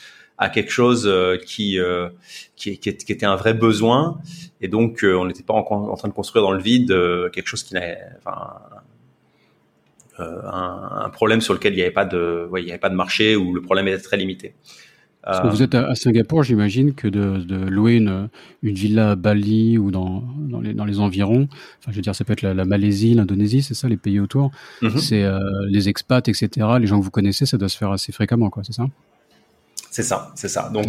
[0.43, 2.09] à quelque chose euh, qui, euh,
[2.57, 4.19] qui, qui, était un vrai besoin
[4.61, 6.89] et donc on n'était pas en, en, train de construire dans le vide
[7.33, 8.77] quelque chose qui n'avait enfin euh,
[10.23, 12.91] un, un, problème sur lequel il n'y avait pas de, ouais, il y avait pas
[12.91, 14.55] de marché ou le problème était très limité.
[15.25, 18.29] Parce que vous êtes à, Singapour, j'imagine que de, de, louer une,
[18.63, 22.15] une villa à Bali ou dans, dans, les, dans les environs, enfin je veux dire
[22.15, 24.51] ça peut être la, la Malaisie, l'Indonésie, c'est ça, les pays autour,
[24.83, 24.99] mm-hmm.
[24.99, 28.11] c'est euh, les expats, etc., les gens que vous connaissez, ça doit se faire assez
[28.11, 28.87] fréquemment, quoi, c'est ça?
[29.93, 30.71] C'est ça, c'est ça.
[30.73, 30.87] Donc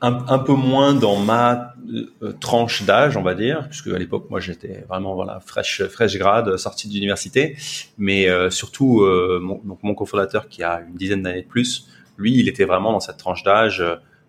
[0.00, 1.72] un, un, peu moins dans ma
[2.20, 6.16] euh, tranche d'âge, on va dire, puisque à l'époque moi j'étais vraiment voilà fraîche fraîche
[6.16, 7.56] grade, sortie d'université,
[7.96, 11.88] mais euh, surtout euh, mon, donc mon cofondateur qui a une dizaine d'années de plus,
[12.18, 13.84] lui il était vraiment dans cette tranche d'âge.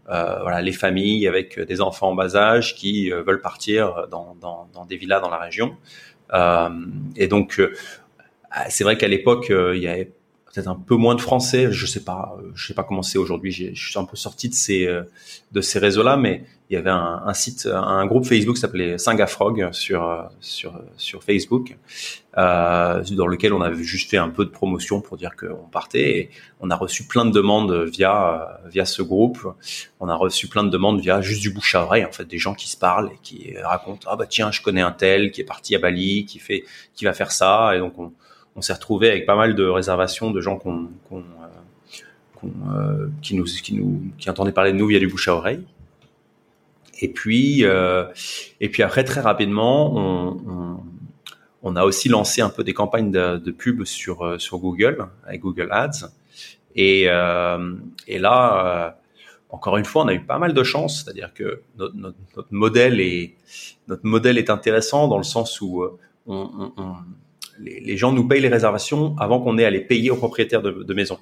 [0.07, 4.85] voilà, les familles avec des enfants en bas âge qui veulent partir dans, dans, dans,
[4.85, 5.75] des villas dans la région.
[7.15, 7.59] et donc,
[8.69, 10.11] c'est vrai qu'à l'époque, il y avait
[10.55, 11.67] peut-être un peu moins de français.
[11.71, 13.51] Je sais pas, euh, je sais pas comment c'est aujourd'hui.
[13.51, 15.03] Je suis un peu sorti de ces euh,
[15.51, 20.09] de ces réseaux-là, mais il y avait un, site, un groupe Facebook s'appelait Singafrog sur
[20.09, 21.77] euh, sur sur Facebook,
[22.37, 26.17] euh, dans lequel on avait juste fait un peu de promotion pour dire qu'on partait.
[26.17, 26.29] Et
[26.61, 29.39] on a reçu plein de demandes via via ce groupe.
[29.99, 32.39] On a reçu plein de demandes via juste du bouche à oreille, en fait, des
[32.39, 35.41] gens qui se parlent et qui racontent ah bah tiens, je connais un tel qui
[35.41, 36.63] est parti à Bali, qui fait
[36.95, 38.11] qui va faire ça, et donc on
[38.55, 41.19] on s'est retrouvé avec pas mal de réservations de gens euh,
[42.43, 45.65] euh, qui nous, qui nous, qui entendaient parler de nous via du bouche à oreille.
[47.01, 48.05] Et puis, euh,
[48.61, 50.79] et puis après très rapidement, on,
[51.61, 55.67] on, a aussi lancé un peu des campagnes de, pub sur sur Google avec Google
[55.71, 56.09] Ads.
[56.77, 58.97] Et, et là,
[59.49, 63.01] encore une fois, on a eu pas mal de chance, c'est-à-dire que notre, notre, modèle
[63.01, 63.35] est
[63.89, 65.83] notre modèle est intéressant dans le sens où
[66.27, 66.69] on
[67.59, 70.71] les, gens nous payent les réservations avant qu'on ait à les payer aux propriétaires de,
[70.71, 71.19] de maisons.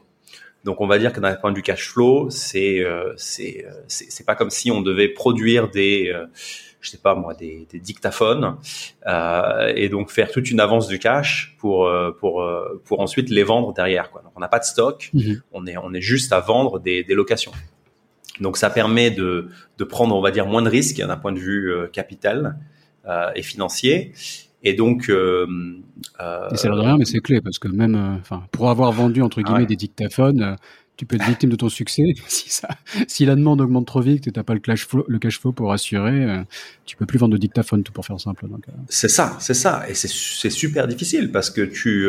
[0.63, 3.65] Donc on va dire que d'un point de vue cash flow, c'est euh, euh, c'est
[3.87, 6.25] c'est pas comme si on devait produire des euh,
[6.79, 8.57] je sais pas moi des, des dictaphones
[9.05, 12.45] euh, et donc faire toute une avance du cash pour pour
[12.85, 14.21] pour ensuite les vendre derrière quoi.
[14.21, 15.41] Donc on n'a pas de stock, mhm.
[15.51, 17.51] on est on est juste à vendre des, des locations.
[18.39, 21.39] Donc ça permet de de prendre on va dire moins de risques d'un point de
[21.39, 22.57] vue capital
[23.35, 24.13] et financier
[24.63, 25.45] Et donc, euh,
[26.21, 28.91] euh, c'est l'air de rien, mais c'est clé parce que même, euh, enfin, pour avoir
[28.91, 30.55] vendu entre guillemets des dictaphones,
[30.95, 32.03] tu peux être victime de ton succès.
[32.27, 32.69] si ça,
[33.07, 35.51] si la demande augmente trop vite et t'as pas le cash flow, le cash flow
[35.51, 36.43] pour assurer,
[36.85, 38.47] tu peux plus vendre de dictaphones, tout pour faire simple.
[38.47, 42.07] Donc, c'est ça, c'est ça, et c'est super difficile parce que tu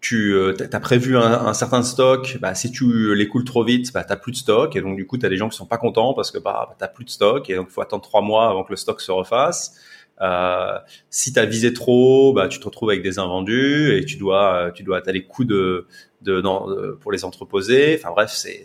[0.00, 0.34] tu
[0.72, 4.36] as prévu un, certain stock, bah, si tu l'écoules trop vite, bah, tu plus de
[4.38, 6.38] stock et donc du coup tu as des gens qui sont pas contents parce que
[6.38, 8.76] bah, tu plus de stock et donc il faut attendre trois mois avant que le
[8.76, 9.76] stock se refasse.
[10.20, 10.78] Euh,
[11.08, 14.54] si tu as visé trop, bah, tu te retrouves avec des invendus et tu dois,
[14.54, 15.86] euh, tu dois, as les de,
[16.22, 17.98] de, de, pour les entreposer.
[17.98, 18.64] Enfin bref, c'est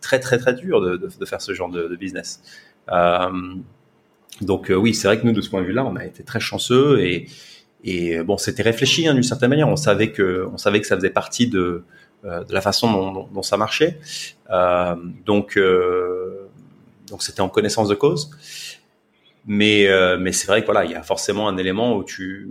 [0.00, 2.42] très très très dur de, de, faire ce genre de, de business.
[2.90, 3.30] Euh,
[4.42, 6.22] donc euh, oui, c'est vrai que nous de ce point de vue-là, on a été
[6.22, 7.26] très chanceux et,
[7.82, 9.68] et bon, c'était réfléchi hein, d'une certaine manière.
[9.68, 11.82] On savait que, on savait que ça faisait partie de,
[12.26, 13.98] euh, de la façon dont, dont, ça marchait.
[14.50, 15.58] Euh, donc,
[17.08, 18.30] donc c'était en connaissance de cause.
[19.46, 22.50] Mais, euh, mais c'est vrai que voilà, il y a forcément un élément où tu,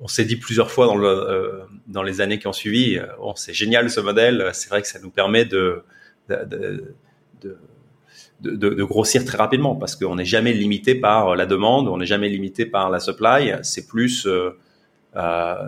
[0.00, 3.06] on s'est dit plusieurs fois dans, le, euh, dans les années qui ont suivi, euh,
[3.18, 5.82] bon, c'est génial ce modèle, c'est vrai que ça nous permet de,
[6.28, 6.94] de,
[7.40, 7.56] de,
[8.40, 12.28] de, grossir très rapidement parce qu'on n'est jamais limité par la demande, on n'est jamais
[12.28, 14.50] limité par la supply, c'est plus, euh,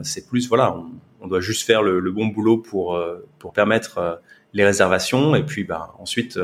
[0.02, 0.76] c'est plus voilà,
[1.20, 3.02] on, doit juste faire le, bon boulot pour,
[3.38, 4.20] pour permettre
[4.52, 6.38] les réservations et puis bah, ensuite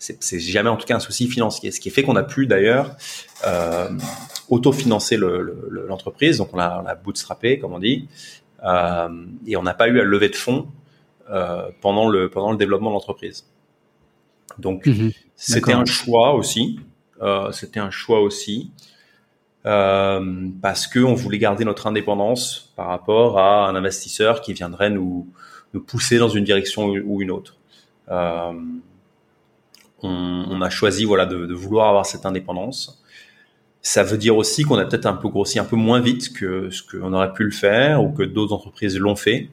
[0.00, 1.70] c'est jamais en tout cas un souci financier.
[1.70, 2.96] Ce qui fait qu'on a pu d'ailleurs
[3.46, 3.90] euh,
[4.48, 8.08] autofinancer l'entreprise, donc on l'a a bootstrappé comme on dit,
[8.64, 9.08] euh,
[9.46, 10.68] et on n'a pas eu à lever de fonds
[11.30, 13.46] euh, pendant le pendant le développement de l'entreprise.
[14.58, 15.12] Donc mhm.
[15.36, 16.80] c'était un choix aussi,
[17.20, 18.72] euh, c'était un choix aussi.
[19.66, 24.88] Euh, parce que on voulait garder notre indépendance par rapport à un investisseur qui viendrait
[24.88, 25.28] nous,
[25.74, 27.58] nous pousser dans une direction ou une autre.
[28.08, 28.52] Euh,
[30.02, 33.02] on, a choisi voilà de, vouloir avoir cette indépendance.
[33.82, 36.70] Ça veut dire aussi qu'on a peut-être un peu grossi un peu moins vite que
[36.70, 39.48] ce qu'on aurait pu le faire ou que d'autres entreprises l'ont fait.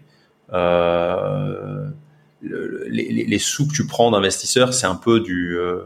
[0.53, 1.87] Euh,
[2.41, 5.57] les, sous que tu prends d'investisseurs, c'est un peu du.
[5.57, 5.83] Euh,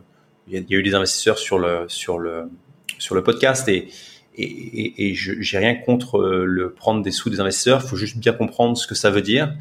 [0.48, 2.50] il y, a eu des investisseurs sur le sur le
[2.98, 3.90] sur le podcast et
[4.36, 7.82] et, et, et j'ai rien contre le prendre des sous des investisseurs.
[7.84, 9.54] Il faut juste bien comprendre ce que ça veut dire.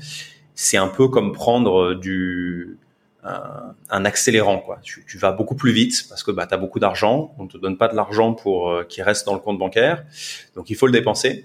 [0.54, 2.78] C'est un peu comme prendre du
[3.22, 4.78] un, accélérant quoi.
[4.82, 7.58] Tu, tu, vas beaucoup plus vite parce que bah tu as beaucoup d'argent, on te
[7.58, 10.04] donne pas de l'argent pour euh, qui reste dans le compte bancaire.
[10.54, 11.44] Donc il faut le dépenser.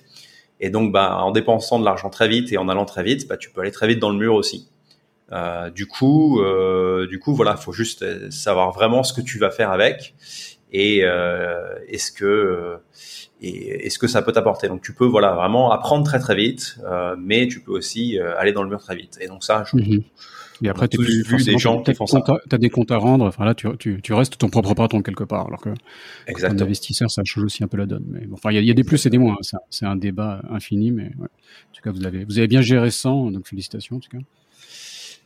[0.59, 3.37] Et donc bah en dépensant de l'argent très vite et en allant très vite, bah
[3.37, 4.69] tu peux aller très vite dans le mur aussi.
[5.31, 9.49] Euh, du coup euh, du coup voilà, faut juste savoir vraiment ce que tu vas
[9.49, 10.13] faire avec
[10.71, 12.77] et euh, est-ce que
[13.41, 14.67] et est-ce que ça peut t'apporter.
[14.67, 16.79] Donc tu peux voilà vraiment apprendre très très vite,
[17.17, 19.17] mais tu peux aussi aller dans le mur très vite.
[19.21, 20.03] Et donc ça je, mhm.
[20.61, 22.23] Et après, tu vu des gens qui font ça.
[22.51, 23.25] as des comptes à rendre.
[23.25, 25.47] Enfin là, tu, tu, tu restes ton propre patron quelque part.
[25.47, 25.69] Alors que
[26.27, 26.61] Exactement.
[26.61, 28.05] un investisseur, ça change aussi un peu la donne.
[28.07, 29.35] Mais bon, enfin, il y, y, a des plus et des moins.
[29.53, 29.57] Hein.
[29.69, 31.27] C'est un débat infini, mais ouais.
[31.27, 33.09] en tout cas, vous avez, vous avez bien géré ça.
[33.09, 34.23] Donc félicitations en tout cas.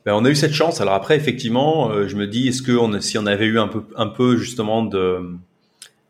[0.06, 0.82] Ben, on a eu cette chance.
[0.82, 3.68] Alors après, effectivement, euh, je me dis, est-ce que on, si on avait eu un
[3.68, 5.36] peu, un peu justement de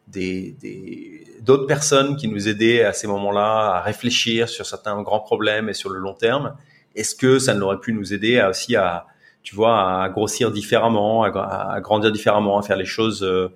[0.08, 5.20] des, des d'autres personnes qui nous aidaient à ces moments-là à réfléchir sur certains grands
[5.20, 6.56] problèmes et sur le long terme,
[6.96, 9.06] est-ce que ça n'aurait pu nous aider à, aussi à,
[9.44, 13.50] tu vois, à grossir différemment, à, grandir différemment, à faire les choses euh,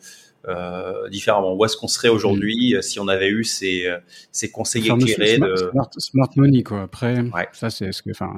[0.48, 1.54] euh différemment?
[1.54, 3.98] Où est-ce qu'on serait aujourd'hui euh, si on avait eu ces, euh,
[4.32, 5.56] ces conseillers éclairés de
[5.98, 6.84] smart, money quoi.
[6.84, 7.16] Après,
[7.52, 8.34] ça c'est ce que, enfin,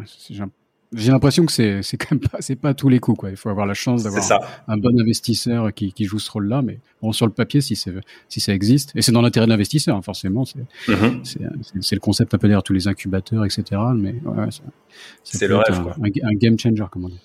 [0.94, 3.30] j'ai l'impression que c'est c'est quand même pas c'est pas tous les coups quoi.
[3.30, 4.24] Il faut avoir la chance d'avoir
[4.68, 6.62] un, bon investisseur qui, qui joue ce rôle-là.
[6.62, 7.94] Mais bon, sur le papier, si c'est
[8.30, 11.82] si ça existe, et c'est dans l'intérêt de l'investisseur, hein, forcément, c'est mm-hmm.
[11.82, 13.64] c'est le concept un peu derrière tous les incubateurs, etc.
[13.96, 14.48] Mais ouais,
[15.24, 17.22] c'est le rêve, un, un, game changer, comme on dit.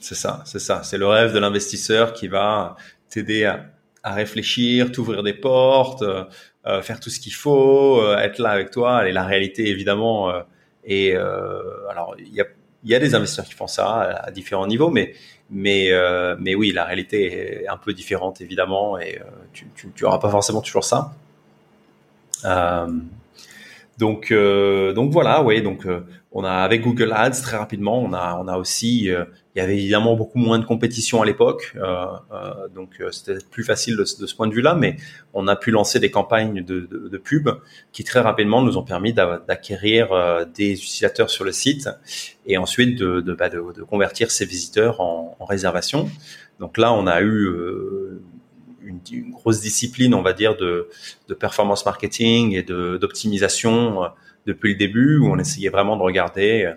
[0.00, 0.82] C'est ça, c'est ça.
[0.82, 2.76] C'est le rêve de l'investisseur qui va
[3.08, 3.66] t'aider à,
[4.02, 6.04] à, réfléchir, t'ouvrir des portes,
[6.64, 9.08] euh, faire tout ce qu'il faut, euh, être là avec toi.
[9.08, 10.42] Et la réalité, évidemment, euh,
[10.84, 12.46] et alors il y a
[12.84, 15.14] il y a des investisseurs qui font ça à, différents niveaux, mais
[15.50, 19.88] mais euh, mais oui, la réalité est un peu différente évidemment, et euh, tu, tu,
[19.94, 21.12] tu pas forcément toujours ça.
[22.44, 22.88] Euh,
[23.98, 25.86] donc donc voilà, oui, donc
[26.32, 29.62] on a avec Google Ads très rapidement, on a on a aussi euh, il y
[29.62, 33.96] avait évidemment beaucoup moins de compétition à l'époque, euh, euh, donc euh, c'était plus facile
[33.96, 34.96] de, de, ce point de vue-là, mais
[35.34, 37.50] on a pu lancer des campagnes de, de, de pub
[37.92, 40.08] qui très rapidement nous ont permis d'acquérir
[40.54, 41.90] des utilisateurs sur le site
[42.46, 46.08] et ensuite de, de, bah, de, convertir ces visiteurs en, en, réservation.
[46.58, 47.50] Donc là, on a eu
[49.10, 50.88] une, grosse discipline, on va dire, de,
[51.28, 54.00] de performance marketing et d'optimisation
[54.46, 56.72] depuis le début, où on essayait vraiment de regarder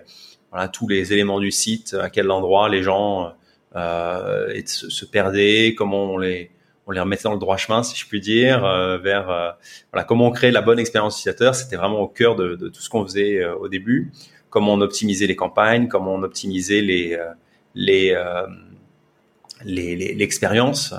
[0.50, 3.32] voilà, tous les éléments du site, à quel endroit les gens
[3.74, 6.50] euh, se, perdaient, comment on les
[6.88, 8.60] on les remettait dans le droit chemin, si je puis dire,
[9.02, 9.56] vers
[9.92, 11.56] voilà comment on crée la bonne expérience utilisateur.
[11.56, 14.12] C'était vraiment au cœur de, tout ce qu'on faisait au début.
[14.50, 17.18] Comment on optimisait les campagnes, comment on optimisait les
[17.74, 18.14] les
[19.64, 20.92] l'expérience.
[20.92, 20.98] Euh,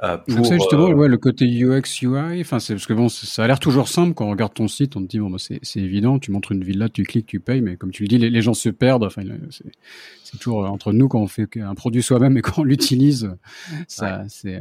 [0.00, 3.42] pour, ça justement, euh, ouais, le côté UX UI, enfin c'est parce que bon, ça
[3.42, 5.80] a l'air toujours simple quand on regarde ton site, on te dit bon bah, c'est
[5.80, 8.30] évident, tu montres une villa, tu cliques, tu payes, mais comme tu le dis, les,
[8.30, 9.02] les gens se perdent.
[9.02, 9.22] Enfin,
[10.22, 13.34] c'est toujours euh, entre nous quand on fait un produit soi-même et quand on l'utilise,
[13.88, 14.60] ça c'est.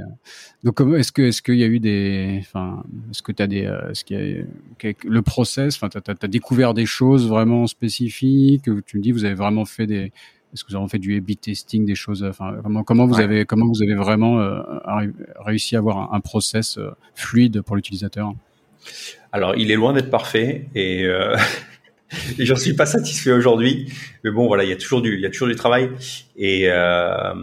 [0.63, 3.71] Donc est-ce que est-ce qu'il y a eu des, enfin est-ce que tu as des,
[3.91, 8.97] est-ce qu'il y a le process, enfin t'as as, découvert des choses vraiment spécifiques, tu
[8.97, 10.11] me dis vous avez vraiment fait des
[10.53, 13.45] est-ce que vous avez fait du A/B testing, des choses Enfin, comment, comment vous avez
[13.45, 14.61] comment vous avez vraiment euh,
[15.39, 18.33] réussi à avoir un, process euh, fluide pour l'utilisateur?
[19.31, 21.35] Alors, il est loin d'être parfait et, euh,
[22.39, 23.91] et j'en suis pas satisfait aujourd'hui.
[24.23, 25.91] Mais bon, voilà, il y a toujours du il y a toujours du travail
[26.35, 27.33] et euh,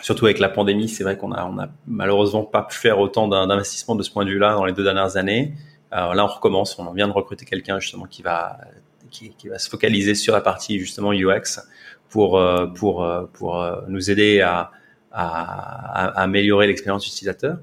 [0.00, 3.28] surtout avec la pandémie, c'est vrai qu'on a on a malheureusement pas pu faire autant
[3.28, 5.54] d'investissement de ce point de vue-là dans les deux dernières années.
[5.92, 6.78] Euh, là, on recommence.
[6.78, 8.58] On vient de recruter quelqu'un justement qui va
[9.10, 11.60] qui, qui, va se focaliser sur la partie justement UX
[12.14, 14.70] pour euh, pour euh, pour euh, nous aider à,
[15.10, 17.58] à, à améliorer l'expérience utilisateur.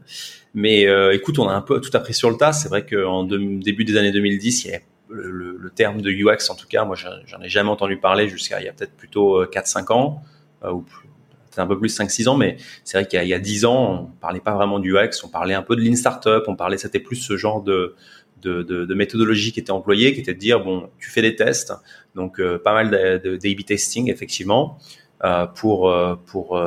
[0.53, 0.81] Mais
[1.13, 2.51] écoute, on a un peu tout appris sur le tas.
[2.51, 6.49] C'est vrai qu'en début des années 2010, il y a le, le, terme de UX,
[6.49, 9.45] en tout cas, moi, j'en ai jamais entendu parler jusqu'à il y a peut-être plutôt
[9.45, 10.21] 4-5 ans,
[10.65, 13.39] euh, ou peut-être un peu plus 5-6 ans, mais c'est vrai qu'il y, y, a
[13.39, 16.43] 10 ans, on parlait pas vraiment du UX, on parlait un peu de Lean Startup,
[16.47, 17.95] on parlait, c'était plus ce genre de,
[18.41, 21.73] de, de, méthodologie qui était employée, qui était de dire, bon, tu fais des tests,
[22.15, 24.77] donc euh, pas mal de, de, testing effectivement
[25.23, 26.62] euh, pour euh, pour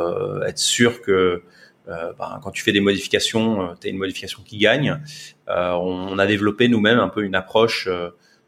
[0.47, 1.43] être sûr que
[1.87, 5.03] ben, quand tu fais des modifications, tu as une modification qui gagne.
[5.47, 7.91] On, a développé nous-mêmes un peu une approche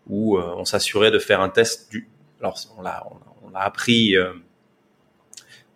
[0.06, 2.08] où on s'assurait de faire un test du.
[2.40, 3.06] Alors on l'a
[3.42, 4.16] on, a appris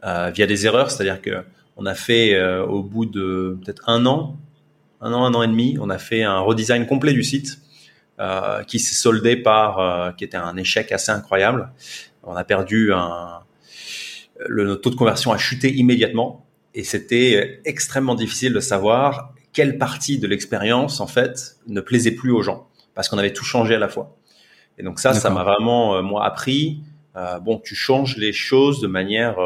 [0.03, 1.45] via des erreurs, c'est-à-dire que
[1.77, 4.39] on a fait au bout de peut-être un an,
[5.01, 7.59] un an, un an et demi, on a fait un redesign complet du site
[8.19, 11.73] euh, qui s'est soldé par, euh, qui était un échec assez incroyable.
[12.23, 13.41] On a perdu un,
[14.47, 20.19] le taux de conversion a chuté immédiatement et c'était extrêmement difficile de savoir quelle partie
[20.19, 23.79] de l'expérience en fait ne plaisait plus aux gens parce qu'on avait tout changé à
[23.79, 24.17] la fois.
[24.77, 26.83] Et donc ça, ça m'a vraiment euh, moi appris.
[27.43, 29.37] bon, tu changes les choses de manière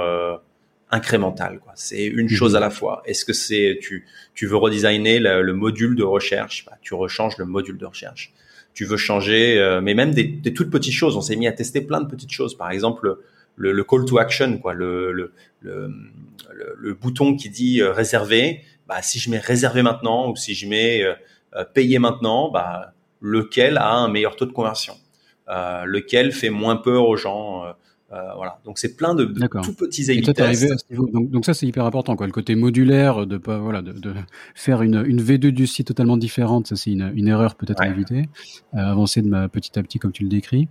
[0.94, 1.60] incrémentale.
[1.74, 2.28] C'est une mhm.
[2.28, 3.02] chose à la fois.
[3.04, 6.64] Est-ce que c'est tu tu veux redesigner le, le module de recherche?
[6.66, 8.32] Bah, Tu rechanges le module de recherche
[8.74, 11.16] tu veux changer, euh, mais même des, des, toutes petites choses.
[11.16, 12.56] On s'est mis à tester plein de petites choses.
[12.56, 13.18] Par exemple,
[13.56, 18.62] le, le call to action, quoi, le, le, le bouton qui dit euh, réserver.
[18.86, 23.78] Bah, si je mets réserver maintenant ou si je mets euh, payer maintenant, bah, lequel
[23.78, 24.94] a un meilleur taux de conversion,
[25.48, 27.64] lequel fait moins peur aux gens?
[28.14, 28.58] Euh, voilà.
[28.64, 30.86] Donc c'est plein de, de tout petits A/B tests.
[30.90, 32.26] Donc, donc, ça c'est hyper important quoi.
[32.26, 34.14] Le côté modulaire de pas voilà de, de
[34.54, 37.88] faire une, une V2 du site totalement différente, ça c'est une, une erreur peut-être à
[37.88, 38.28] éviter.
[38.74, 40.68] Euh, avancer de ma, petit à petit comme tu le décris.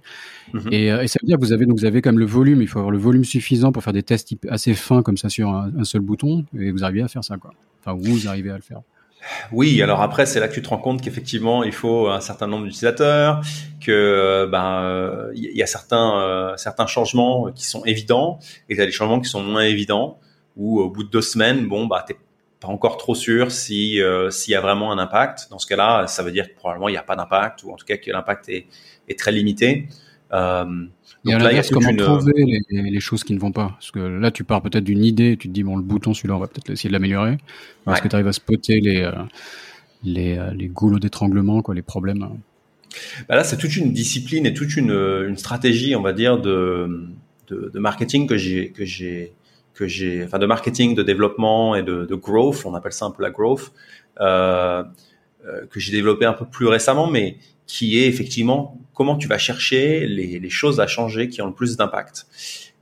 [0.72, 2.26] Et, euh, et, ça veut dire que vous avez donc vous avez quand même le
[2.26, 2.62] volume.
[2.62, 5.50] Il faut avoir le volume suffisant pour faire des tests assez fins comme ça sur
[5.50, 7.52] un, un seul bouton et vous arrivez à faire ça quoi.
[7.82, 8.82] Enfin vous arrivez à le faire.
[9.52, 12.48] Oui, alors après, c'est là que tu te rends compte qu'effectivement, il faut un certain
[12.48, 13.42] nombre d'utilisateurs,
[13.82, 18.82] que ben il y a certains euh, certains changements qui sont évidents et il y
[18.82, 20.20] a des changements qui sont moins évidents.
[20.56, 22.16] Où au bout de deux semaines, bon bah t'es
[22.60, 25.48] pas encore trop sûr si euh, s'il y a vraiment un impact.
[25.50, 27.76] Dans ce cas-là, ça veut dire que probablement il n'y a pas d'impact ou en
[27.76, 29.88] tout cas que l'impact est très limité.
[30.34, 30.86] Euh,
[31.26, 31.98] et à l'inverse, comment une...
[31.98, 33.70] trouver les, les, choses qui ne vont pas?
[33.70, 36.36] Parce que là, tu pars peut-être d'une idée, tu te dis, bon, le bouton, celui-là,
[36.36, 37.38] on va peut-être essayer de l'améliorer.
[37.88, 39.12] Est-ce que tu arrives à spotter les, euh,
[40.04, 42.28] les, euh, les goulots d'étranglement, quoi, les problèmes?
[43.30, 47.08] Bah Là, c'est toute une discipline et toute une, une stratégie, on va dire, de,
[47.48, 49.34] de, de marketing que j'ai, que j'ai,
[49.74, 53.12] que j'ai, enfin, de marketing, de développement et de, de growth, on appelle ça un
[53.12, 53.72] peu la growth,
[54.20, 54.84] euh,
[55.46, 59.38] euh que j'ai développé un peu plus récemment, mais qui est effectivement comment tu vas
[59.38, 62.28] chercher les, choses à changer qui ont le plus d'impact.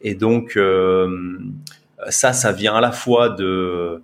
[0.02, 1.39] Et donc euh,
[2.10, 4.02] ça, ça vient à la fois de,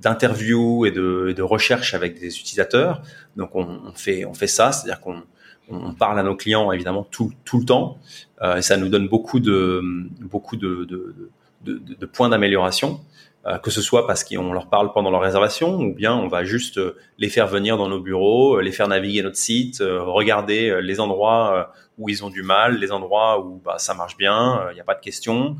[0.00, 3.02] d'interviews et de, de recherche avec des utilisateurs.
[3.36, 5.22] Donc on, fait on fait ça, c'est-à-dire qu'on
[5.68, 7.98] on parle à nos clients évidemment tout, tout le temps
[8.42, 9.82] euh, et ça nous donne beaucoup de
[10.20, 13.00] beaucoup de points d'amélioration.
[13.46, 16.44] Euh, que ce soit parce qu'on leur parle pendant leur réservation ou bien on va
[16.44, 20.80] juste euh, les faire venir dans nos bureaux, euh, les faire naviguer notre site, regarder
[20.80, 24.74] les endroits où ils ont du mal, les endroits où bah, ça marche bien, il
[24.74, 25.56] n'y a pas de questions,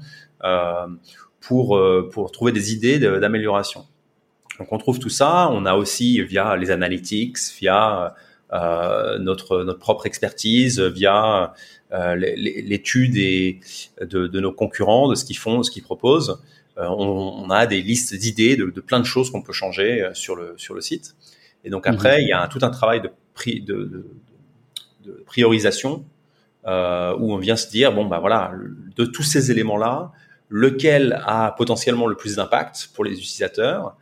[1.41, 1.81] pour,
[2.11, 3.87] pour trouver des idées d'amélioration.
[4.59, 8.15] Donc on trouve tout ça, on a aussi via les analytics, via
[8.51, 11.55] notre notre propre expertise, via
[11.95, 13.15] euh, l'étude
[14.01, 16.43] de, de, nos concurrents, de ce qu'ils font, de ce qu'ils proposent,
[16.77, 20.55] on, a des listes d'idées de, de, plein de choses qu'on peut changer sur le
[20.57, 21.14] sur le site.
[21.64, 22.22] Et donc après, mhm.
[22.22, 23.11] il y a tout un travail de,
[23.61, 24.07] de,
[25.05, 26.05] de priorisation
[26.66, 28.53] euh, où on vient se dire bon bah voilà
[28.97, 30.12] de tous ces éléments là
[30.49, 33.97] lequel a potentiellement le plus d'impact pour les utilisateurs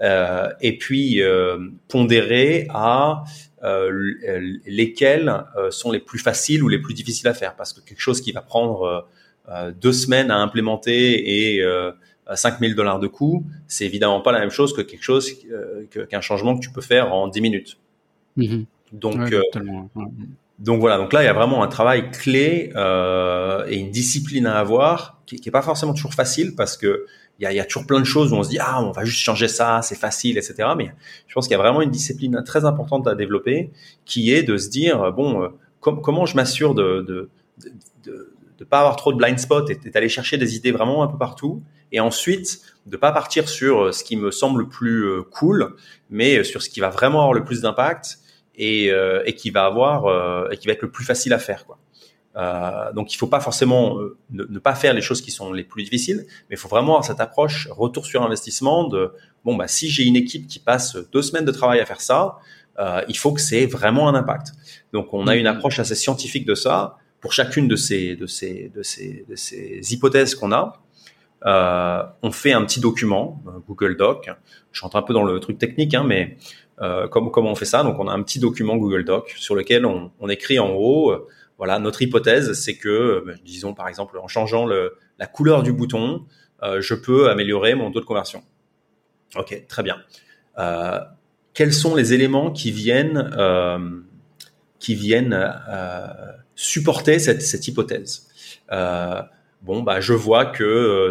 [0.00, 1.58] euh, et puis euh,
[1.88, 3.24] pondérer à
[3.62, 4.14] euh,
[4.66, 8.00] lesquels euh, sont les plus faciles ou les plus difficiles à faire parce que quelque
[8.00, 9.06] chose qui va prendre
[9.48, 11.64] euh, deux semaines à implémenter et
[12.34, 15.30] 5000 dollars de coût, c'est évidemment pas la même chose que quelque chose
[16.10, 17.78] qu'un changement que tu peux faire en 10 minutes.
[18.36, 18.66] Mhm.
[18.92, 19.34] Donc,
[20.58, 24.46] donc voilà, donc là il y a vraiment un travail clé euh, et une discipline
[24.46, 27.06] à avoir qui, qui est pas forcément toujours facile parce que
[27.38, 28.90] il y a, y a, toujours plein de choses où on se dit ah on
[28.90, 30.70] va juste changer ça, c'est facile, etc.
[30.76, 30.90] Mais
[31.28, 33.70] je pense qu'il y a vraiment une discipline très importante à développer
[34.04, 35.48] qui est de se dire bon euh,
[35.80, 37.30] comment je m'assure de, de,
[37.62, 37.72] de,
[38.04, 38.32] de,
[38.64, 41.62] pas avoir trop de blind spot et d'aller chercher des idées vraiment un peu partout
[41.92, 45.76] et ensuite de pas partir sur euh, ce qui me semble le plus euh, cool
[46.10, 48.18] mais sur ce qui va vraiment avoir le plus d'impact
[48.58, 51.38] et, euh, et qui va avoir euh, et qui va être le plus facile à
[51.38, 51.78] faire quoi.
[52.36, 55.52] Euh, donc il faut pas forcément euh, ne, ne, pas faire les choses qui sont
[55.52, 59.12] les plus difficiles, mais il faut vraiment avoir cette approche retour sur investissement de
[59.44, 62.36] bon bah si j'ai une équipe qui passe deux semaines de travail à faire ça,
[62.78, 64.52] euh, il faut que c'est vraiment un impact.
[64.92, 65.56] Donc on a une mm-hmm.
[65.56, 70.80] approche assez scientifique de ça pour chacune de ces de ces hypothèses qu'on a.
[71.46, 74.30] Euh, on fait un petit document Google Doc.
[74.72, 76.36] Je rentre un peu dans le truc technique, hein, mais
[76.80, 77.82] euh, comment, on fait ça?
[77.82, 81.26] Donc on a un petit document Google Doc sur lequel on, écrit en haut, euh,
[81.56, 86.24] voilà, notre hypothèse, c'est que, euh, disons par exemple, en changeant la couleur du bouton,
[86.62, 88.42] je peux améliorer mon taux de conversion.
[89.36, 89.96] Ok, très bien.
[91.54, 93.30] quels sont les éléments qui viennent
[94.78, 95.52] qui viennent
[96.58, 98.26] supporter cette, cette hypothèse
[99.62, 101.10] Bon, bah, je vois que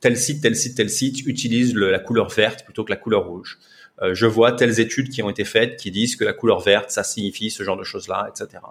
[0.00, 3.58] tel site, tel site, tel site utilise la couleur verte plutôt que la couleur rouge.
[4.02, 6.90] Euh, je vois telles études qui ont été faites qui disent que la couleur verte,
[6.90, 8.62] ça signifie ce genre de choses-là, etc.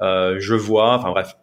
[0.00, 1.36] Euh, je vois, enfin bref,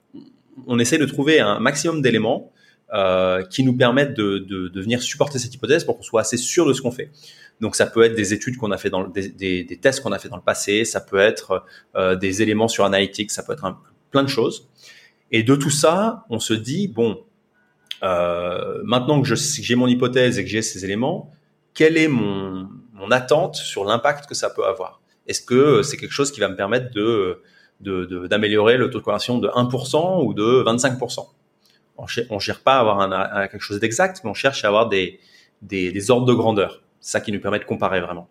[0.66, 2.52] on essaie de trouver un maximum d'éléments
[2.91, 6.38] euh, qui nous permettent de, de, de, venir supporter cette hypothèse pour qu'on soit assez
[6.38, 7.12] sûr de ce qu'on fait.
[7.60, 10.12] Donc ça peut être des études qu'on a fait dans des, des, des, tests qu'on
[10.12, 13.53] a fait dans le passé, ça peut être euh, des éléments sur Analytics, ça peut
[13.53, 13.80] être un,
[14.12, 14.70] plein de choses.
[15.32, 17.24] Et de tout ça, on se dit bon,
[18.03, 21.32] euh, maintenant que j'ai mon hypothèse et que j'ai ces éléments,
[21.74, 25.01] quel est mon, mon attente sur l'impact que ça peut avoir?
[25.28, 27.41] Est-ce que c'est quelque chose qui va me permettre de
[27.82, 31.30] d'améliorer le taux de conversion de 1% ou de 25%
[31.97, 34.89] On ne cherche pas à avoir un, quelque chose d'exact, mais on cherche à avoir
[34.89, 35.22] des,
[35.62, 36.82] des, des ordres de grandeur.
[37.02, 38.30] Ça qui nous permet de comparer vraiment.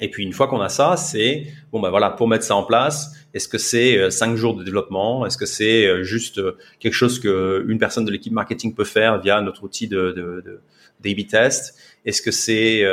[0.00, 2.62] Et puis une fois qu'on a ça, c'est bon bah voilà pour mettre ça en
[2.62, 3.12] place.
[3.34, 5.26] Est-ce que c'est 5 euh, jours de développement?
[5.26, 8.84] Est-ce que c'est euh, juste euh, quelque chose que une personne de l'équipe marketing peut
[8.84, 10.12] faire via notre outil de,
[11.02, 11.76] de, test?
[12.04, 12.84] Est-ce que c'est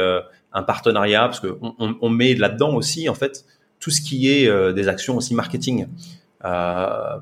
[0.54, 1.22] un partenariat?
[1.22, 3.46] Parce que on, met là-dedans aussi en fait
[3.80, 5.88] tout ce qui est des actions aussi marketing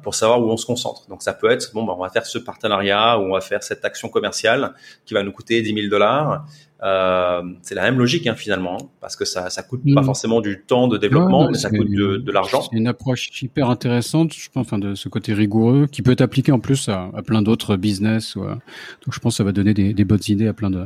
[0.03, 1.08] pour savoir où on se concentre.
[1.08, 3.64] Donc ça peut être bon, bah, on va faire ce partenariat ou on va faire
[3.64, 4.74] cette action commerciale
[5.06, 6.45] qui va nous coûter 10 000 dollars.
[6.86, 10.05] Euh, c'est la même logique hein, finalement, hein, parce que ça ça coûte pas mm.
[10.05, 12.61] forcément du temps de développement, mais ça coûte de, de l'argent.
[12.61, 16.21] C'est une approche hyper intéressante, je pense, enfin de ce côté rigoureux, qui peut être
[16.21, 18.36] appliqué en plus à, à plein d'autres business.
[18.36, 20.86] Ou donc je pense que ça va donner des, des bonnes idées à plein de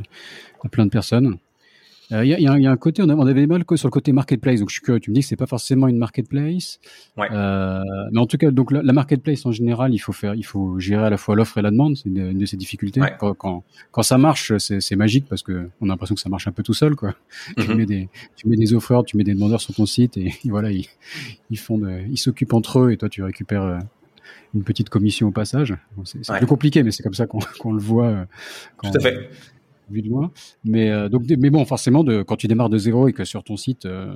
[0.63, 1.37] à plein de personnes.
[2.12, 3.91] Il euh, y, a, y, y, a, un côté, on, avait mal que sur le
[3.91, 4.60] côté marketplace.
[4.60, 6.80] Donc je suis curieux, tu me dis que c'est pas forcément une marketplace,
[7.18, 7.28] ouais.
[7.32, 10.43] euh, mais en tout cas, donc la, la, marketplace en général, il faut faire, il
[10.43, 11.97] faut gérer à la fois l'offre et la demande.
[11.97, 12.99] C'est une, une, de ses difficultés.
[12.99, 13.14] Ouais.
[13.20, 16.47] Quand, quand, quand, ça marche, c'est magique parce que on a l'impression que ça marche
[16.47, 17.10] un peu tout seul, quoi.
[17.10, 17.14] Mm
[17.62, 17.66] -hmm.
[17.66, 20.28] Tu mets des, tu mets des offreurs, tu mets des demandeurs sur ton site et,
[20.45, 20.88] et voilà, ils,
[21.51, 23.80] ils font, de, ils s'occupent entre eux et toi tu récupères euh,
[24.55, 25.78] une petite commission au passage.
[25.95, 26.38] Bon, c'est ouais.
[26.38, 28.07] plus compliqué, mais c'est comme ça qu'on qu le voit.
[28.07, 28.26] Euh,
[28.78, 29.30] quand, Tout à fait
[29.91, 30.31] vu de loin.
[30.63, 33.43] Mais euh, donc, mais bon, forcément, de, quand tu démarres de zéro et que sur
[33.43, 34.13] ton site, euh,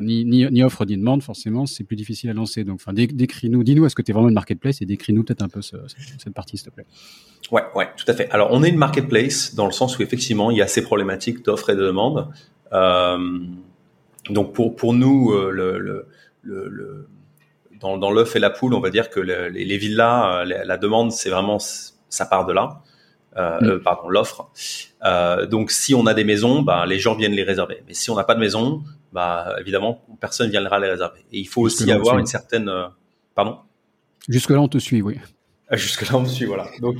[0.00, 2.64] ni, ni, ni offre ni demande, forcément, c'est plus difficile à lancer.
[2.64, 5.62] Donc, décris-nous, dis-nous, est-ce que tu es vraiment une marketplace et décris-nous peut-être un peu
[5.62, 5.76] ce,
[6.18, 6.86] cette partie, s'il te plaît.
[7.50, 8.30] Ouais, ouais, tout à fait.
[8.30, 11.44] Alors, on est une marketplace dans le sens où effectivement, il y a ces problématiques
[11.44, 12.28] d'offres et de demande.
[12.72, 13.38] Euh,
[14.30, 16.06] donc, pour pour nous, euh, le, le,
[16.42, 17.08] le,
[17.80, 20.76] dans, dans l'œuf et la poule, on va dire que les, les villas, la, la
[20.78, 22.82] demande, c'est vraiment ça part de là
[23.36, 23.58] euh.
[23.62, 24.50] Euh, pardon, l'offre.
[25.04, 27.82] Euh, donc, si on a des maisons, bah, les gens viennent les réserver.
[27.86, 31.20] Mais si on n'a pas de maison, bah, évidemment, personne viendra les réserver.
[31.32, 32.70] Et il faut aussi avoir une certaine,
[33.34, 33.58] pardon?
[34.28, 35.18] Jusque là, on te suit, oui.
[35.72, 36.66] Jusque là, on me suit, voilà.
[36.80, 36.96] Donc,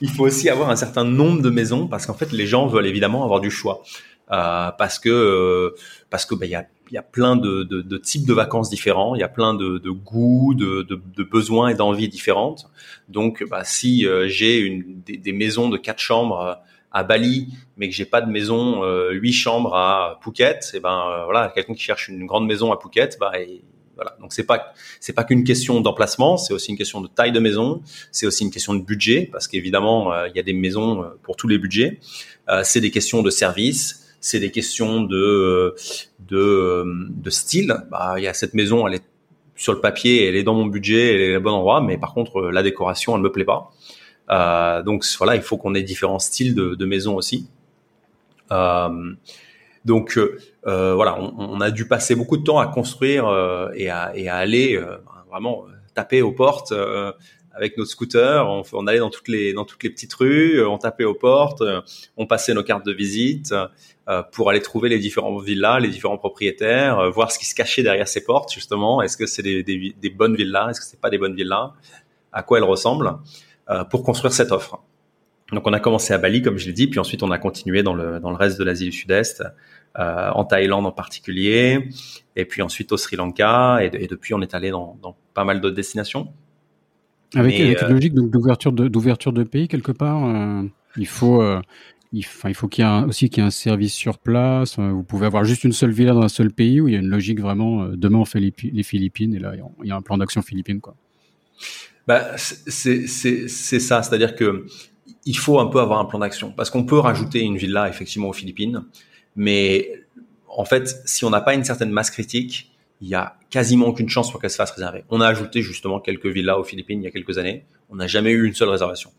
[0.00, 2.86] il faut aussi avoir un certain nombre de maisons parce qu'en fait, les gens veulent
[2.86, 3.82] évidemment avoir du choix.
[4.28, 5.74] Parce que
[6.08, 8.34] parce que bah, il y a il y a plein de, de, de, types de
[8.34, 12.66] vacances différents, il y a plein de, de goûts, de, besoins et d'envies différentes.
[13.08, 17.94] Donc, bah, si euh, j'ai des, des, maisons de quatre chambres à Bali, mais que
[17.94, 21.72] j'ai pas de maison euh, huit chambres à Phuket, et eh ben euh, voilà, quelqu'un
[21.72, 23.62] qui cherche une grande maison à Phuket, bah et,
[23.94, 24.14] voilà.
[24.20, 27.40] Donc c'est pas c'est pas qu'une question d'emplacement, c'est aussi une question de taille de
[27.40, 27.80] maison,
[28.10, 31.46] c'est aussi une question de budget parce qu'évidemment il y a des maisons pour tous
[31.46, 32.00] les budgets.
[32.64, 35.74] c'est des questions de service, c'est des questions de
[36.20, 37.76] de, de style.
[37.90, 39.04] Bah, il y a cette maison, elle est
[39.54, 42.14] sur le papier, elle est dans mon budget, elle est au bon endroit, mais par
[42.14, 43.70] contre la décoration, elle me plaît pas.
[44.30, 47.48] Euh, donc voilà, il faut qu'on ait différents styles de, maison aussi.
[48.50, 49.12] Euh,
[49.84, 54.12] donc euh, voilà, on, a dû passer beaucoup de temps à construire euh, et, à,
[54.36, 54.96] aller euh,
[55.28, 55.64] vraiment
[55.94, 56.72] taper aux portes
[57.54, 59.54] avec notre scooter, on, allait dans toutes les
[59.90, 61.80] petites rues, euh, on tapait aux portes, euh,
[62.16, 63.66] on passait nos cartes de visite euh,
[64.32, 68.08] pour aller trouver les différents villas, les différents propriétaires, voir ce qui se cachait derrière
[68.08, 69.00] ces portes justement.
[69.00, 70.70] Est-ce que c'est des, des, des, bonnes villas?
[70.70, 71.72] Est-ce que c'est pas des bonnes villas?
[72.32, 73.18] À quoi elles ressemblent
[73.90, 74.80] Pour construire cette offre.
[75.52, 77.82] Donc on a commencé à Bali comme je l'ai dit, puis ensuite on a continué
[77.82, 79.44] dans le dans le reste de l'Asie du Sud-Est,
[79.94, 81.88] en Thaïlande en particulier,
[82.34, 85.44] et puis ensuite au Sri Lanka, et, et depuis on est allé dans, dans pas
[85.44, 86.32] mal d'autres destinations.
[87.34, 90.62] Avec, une euh, logique d'ouverture de, d'ouverture de pays quelque part, euh,
[90.96, 91.60] il faut, euh,
[92.12, 94.78] il, faut qu'il y ait aussi qu'il y ait un service sur place.
[94.78, 97.00] vous pouvez avoir juste une seule villa dans un seul pays où il y a
[97.00, 97.86] une logique vraiment.
[97.88, 100.94] demain on fait les, Philippines et là il y a un plan d'action Philippines quoi.
[102.06, 104.66] Bah, c'est ça, c'est-à-dire que
[105.24, 108.28] il faut un peu avoir un plan d'action parce qu'on peut rajouter une villa effectivement
[108.28, 108.84] aux Philippines,
[109.36, 109.88] mais
[110.48, 114.08] en fait si on n'a pas une certaine masse critique, il y a quasiment aucune
[114.08, 115.04] chance pour qu'elle se fasse réserver.
[115.10, 117.64] On a ajouté justement quelques villas aux Philippines il y a quelques années.
[117.90, 119.10] On n'a jamais eu une seule réservation.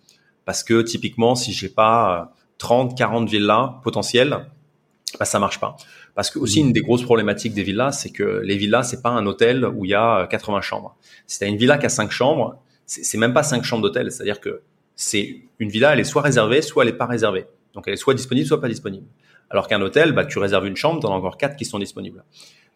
[0.45, 2.33] Parce que typiquement, si j'ai pas
[2.63, 4.47] 30, euh, 40 villas potentielles,
[5.19, 5.75] bah, ça marche pas.
[6.15, 9.09] Parce que aussi une des grosses problématiques des villas, c'est que les villas, c'est pas
[9.09, 10.95] un hôtel où il y a 80 euh, chambres.
[11.27, 14.11] Si tu as une villa qui a 5 chambres, c'est même pas 5 chambres d'hôtel.
[14.11, 14.61] C'est-à-dire que
[14.95, 17.45] c'est une villa, elle est soit réservée, soit elle est pas réservée.
[17.73, 19.07] Donc elle est soit disponible, soit pas disponible.
[19.49, 21.79] Alors qu'un hôtel, bah, tu réserves une chambre, tu en as encore 4 qui sont
[21.79, 22.23] disponibles.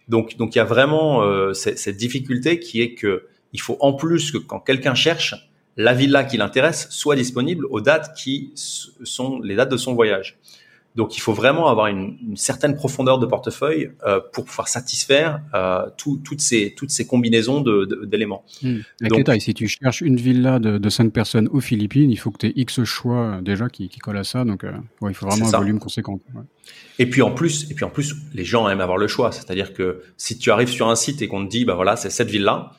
[0.07, 3.77] Donc, donc il y a vraiment euh, cette, cette, difficulté qui est que il faut
[3.79, 5.46] en plus que quand quelqu'un cherche,
[5.77, 10.37] la villa qui l'intéresse soit disponible aux dates qui sont les dates de son voyage.
[10.97, 15.41] Donc, il faut vraiment avoir une, une certaine profondeur de portefeuille euh, pour pouvoir satisfaire
[15.53, 18.43] euh, tout, toutes ces toutes ces combinaisons d'éléments.
[18.63, 19.07] De, mmh.
[19.07, 22.39] Donc, si tu cherches une villa de, de 5 personnes aux Philippines, il faut que
[22.39, 24.43] tu aies X choix euh, déjà qui, qui collent à ça.
[24.43, 24.71] Donc, euh,
[25.01, 26.19] ouais, il faut vraiment un volume conséquent.
[26.33, 26.41] Ouais.
[26.97, 29.31] Et puis en plus, et puis en plus, les gens aiment avoir le choix.
[29.31, 32.09] C'est-à-dire que si tu arrives sur un site et qu'on te dit, bah voilà, c'est
[32.09, 32.71] cette ville-là,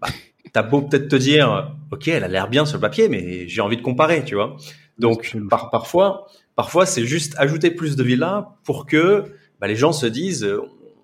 [0.00, 0.06] bah,
[0.54, 3.60] t'as beau peut-être te dire, ok, elle a l'air bien sur le papier, mais j'ai
[3.60, 4.56] envie de comparer, tu vois.
[4.98, 9.24] Donc par, parfois, parfois c'est juste ajouter plus de villas pour que
[9.60, 10.48] bah, les gens se disent,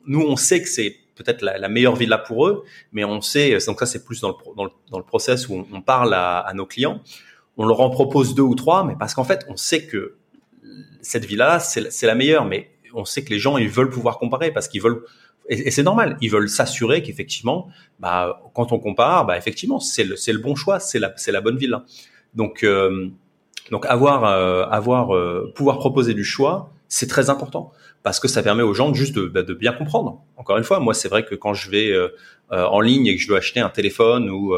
[0.06, 3.58] nous on sait que c'est peut-être la, la, meilleure villa pour eux, mais on sait,
[3.66, 6.14] donc ça c'est plus dans le, dans le, dans le process où on, on parle
[6.14, 7.02] à, à nos clients,
[7.56, 10.14] on leur en propose deux ou trois, mais parce qu'en fait on sait que
[11.02, 14.50] cette villa, c'est la meilleure, mais on sait que les gens, ils veulent pouvoir comparer
[14.52, 15.02] parce qu'ils veulent,
[15.48, 17.68] et, c'est normal, ils veulent s'assurer qu'effectivement,
[17.98, 21.40] bah, quand on compare, bah, effectivement, c'est le, le bon choix, c'est la, c'est la
[21.40, 21.84] bonne villa.
[22.34, 23.08] Donc, euh,
[23.70, 27.72] donc avoir, euh, avoir, euh, pouvoir proposer du choix, c'est très important
[28.02, 30.22] parce que ça permet aux gens juste de, bah, de bien comprendre.
[30.36, 31.92] Encore une fois, moi, c'est vrai que quand je vais
[32.50, 34.54] en ligne et que je dois acheter un téléphone ou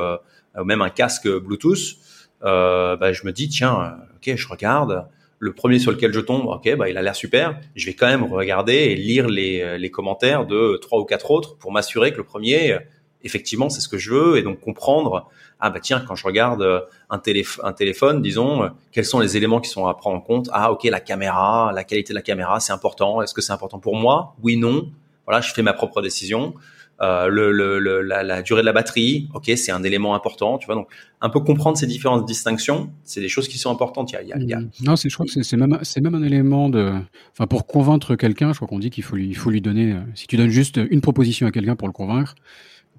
[0.64, 1.96] même un casque Bluetooth,
[2.40, 5.06] bah, je me dis tiens, ok, je regarde
[5.42, 7.58] le premier sur lequel je tombe, ok, bah, il a l'air super.
[7.74, 11.32] Je vais quand même regarder et lire les, euh, les commentaires de trois ou quatre
[11.32, 12.78] autres pour m'assurer que le premier, euh,
[13.24, 15.28] effectivement, c'est ce que je veux et donc comprendre.
[15.58, 16.80] Ah bah tiens, quand je regarde euh,
[17.10, 17.20] un,
[17.64, 20.48] un téléphone, disons, quels sont les éléments qui sont à prendre en compte?
[20.52, 23.20] Ah ok, la caméra, la qualité de la caméra, c'est important.
[23.20, 24.36] Est-ce que c'est important pour moi?
[24.44, 24.92] Oui, non.
[25.26, 26.54] Voilà, je fais ma propre décision.
[27.02, 30.66] Euh, le, le, la, la, durée de la batterie, ok, c'est un élément important, tu
[30.66, 30.76] vois.
[30.76, 30.88] Donc,
[31.20, 34.12] un peu comprendre ces différentes distinctions, c'est des choses qui sont importantes.
[34.12, 34.54] Il y a, il y.
[34.54, 34.70] Mmh.
[34.82, 36.92] Non, je crois que c'est même, un élément de,
[37.32, 39.94] enfin, pour convaincre quelqu'un, je crois qu'on dit qu'il faut lui, il faut lui donner.
[39.94, 42.36] Euh, si tu donnes juste une proposition à quelqu'un pour le convaincre,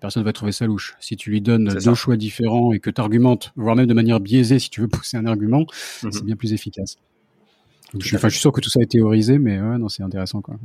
[0.01, 0.95] personne va trouver ça louche.
[0.99, 1.93] Si tu lui donnes deux ça.
[1.93, 5.15] choix différents et que tu argumentes, voire même de manière biaisée, si tu veux pousser
[5.15, 6.11] un argument, mmh.
[6.11, 6.97] c'est bien plus efficace.
[7.97, 10.03] Je suis, enfin, je suis sûr que tout ça est théorisé, mais ouais, non, c'est
[10.03, 10.55] intéressant, quoi.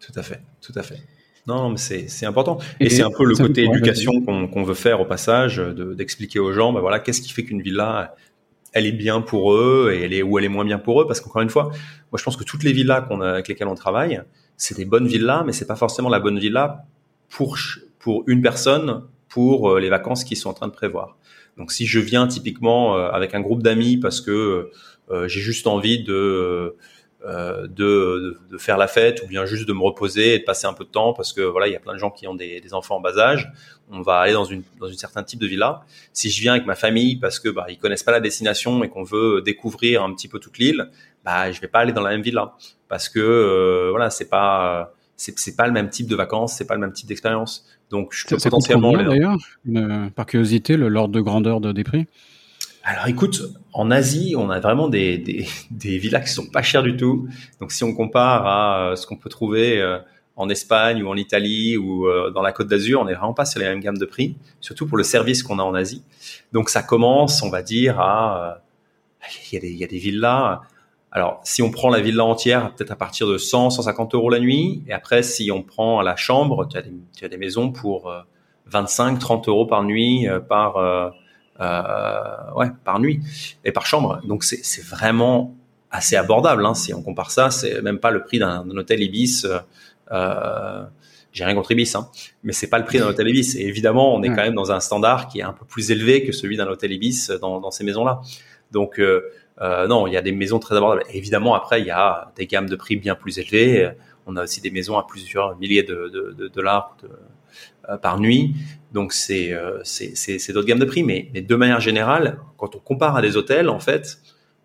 [0.00, 1.02] Tout à fait, tout à fait.
[1.46, 2.58] Non, mais c'est important.
[2.80, 6.40] Et, et c'est un peu le côté éducation qu'on qu veut faire au passage, d'expliquer
[6.40, 8.14] aux gens, ben voilà, qu'est-ce qui fait qu'une villa,
[8.72, 11.06] elle est bien pour eux et elle est ou elle est moins bien pour eux,
[11.06, 11.64] parce qu'encore une fois,
[12.10, 14.20] moi je pense que toutes les villas qu'on a, avec lesquelles on travaille,
[14.56, 16.84] c'est des bonnes villas, mais c'est pas forcément la bonne villa
[17.28, 17.56] pour
[17.98, 21.16] pour une personne pour euh, les vacances qu'ils sont en train de prévoir.
[21.56, 24.70] Donc si je viens typiquement euh, avec un groupe d'amis parce que
[25.10, 26.76] euh, j'ai juste envie de
[27.26, 30.68] euh, de, de, faire la fête ou bien juste de me reposer et de passer
[30.68, 32.36] un peu de temps parce que voilà, il y a plein de gens qui ont
[32.36, 33.50] des, des enfants en bas âge.
[33.90, 35.80] On va aller dans une dans une certain type de villa.
[36.12, 38.88] Si je viens avec ma famille parce que bah ils connaissent pas la destination et
[38.88, 40.88] qu'on veut découvrir un petit peu toute l'île,
[41.24, 42.54] bah je vais pas aller dans la même villa
[42.88, 46.66] parce que euh, voilà, c'est pas c'est c'est pas le même type de vacances, c'est
[46.66, 47.66] pas le même type d'expérience.
[47.90, 49.36] Donc je peux potentiellement d'ailleurs,
[50.14, 52.06] par curiosité, le l'ordre de grandeur de, des prix.
[52.88, 56.84] Alors écoute, en Asie, on a vraiment des, des, des, villas qui sont pas chères
[56.84, 57.28] du tout.
[57.60, 59.98] Donc si on compare à euh, ce qu'on peut trouver euh,
[60.36, 63.44] en Espagne ou en Italie ou euh, dans la Côte d'Azur, on n'est vraiment pas
[63.44, 66.04] sur les mêmes gammes de prix, surtout pour le service qu'on a en Asie.
[66.52, 68.62] Donc ça commence, on va dire, à...
[69.50, 70.60] Il y a des, il y a des villas.
[71.10, 74.38] Alors si on prend la villa entière, peut-être à partir de 100, 150 euros la
[74.38, 74.84] nuit.
[74.86, 78.14] Et après, si on prend la chambre, tu as des, tu as des maisons pour
[78.66, 81.12] 25, 30 euros par nuit, par
[81.60, 83.20] ouais, par nuit
[83.64, 84.20] et par chambre.
[84.26, 85.54] Donc c'est vraiment
[85.90, 86.64] assez abordable.
[86.64, 86.74] Hein.
[86.74, 89.44] Si on compare ça, c'est même pas le prix d'un hôtel Ibis.
[89.44, 89.58] Euh,
[90.12, 90.84] euh,
[91.32, 92.08] j'ai rien contre Ibis, hein,
[92.44, 93.56] mais c'est pas le prix d'un hôtel Ibis.
[93.56, 96.24] Et évidemment, on est quand même dans un standard qui est un peu plus élevé
[96.24, 98.20] que celui d'un hôtel Ibis dans, dans ces maisons-là.
[98.70, 99.30] Donc euh,
[99.60, 101.04] euh, non, il y a des maisons très abordables.
[101.12, 103.90] évidemment, après, il y a des gammes de prix bien plus élevées.
[104.26, 106.96] On a aussi des maisons à plusieurs milliers de, de, de dollars
[107.88, 108.54] euh, par nuit.
[108.96, 113.14] Donc c'est euh, c'est d'autres gammes de prix, mais, de manière générale, quand on compare
[113.14, 114.20] à des hôtels, en fait,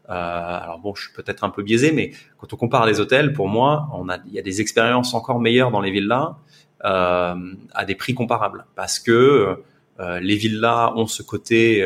[0.10, 3.02] euh, alors bon, je suis peut-être un peu biaisé, mais quand on compare à des
[3.02, 3.90] hôtels, pour moi,
[4.28, 6.38] il y a des expériences encore meilleures dans les villas
[6.86, 7.36] euh,
[7.74, 9.58] à des prix comparables, parce que
[10.00, 11.86] les villas ont ce côté,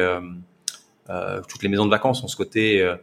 [1.50, 2.96] toutes les maisons de vacances ont ce côté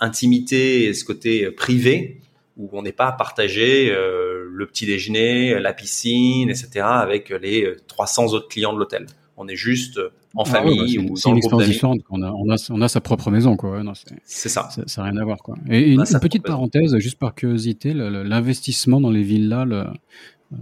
[0.00, 2.20] intimité ce côté privé
[2.56, 6.80] où on n'est pas à partager euh, le petit déjeuner, la piscine, etc.
[6.82, 9.06] avec les 300 autres clients de l'hôtel.
[9.36, 9.98] On est juste
[10.34, 12.00] en ah famille ou dans le groupe différente.
[12.10, 13.82] On a, on, a, on a, sa propre maison, quoi.
[14.24, 14.68] c'est ça.
[14.86, 15.56] Ça n'a rien à voir, quoi.
[15.70, 19.84] Et, une, petite parenthèse, juste par curiosité, l'investissement dans les villas, le,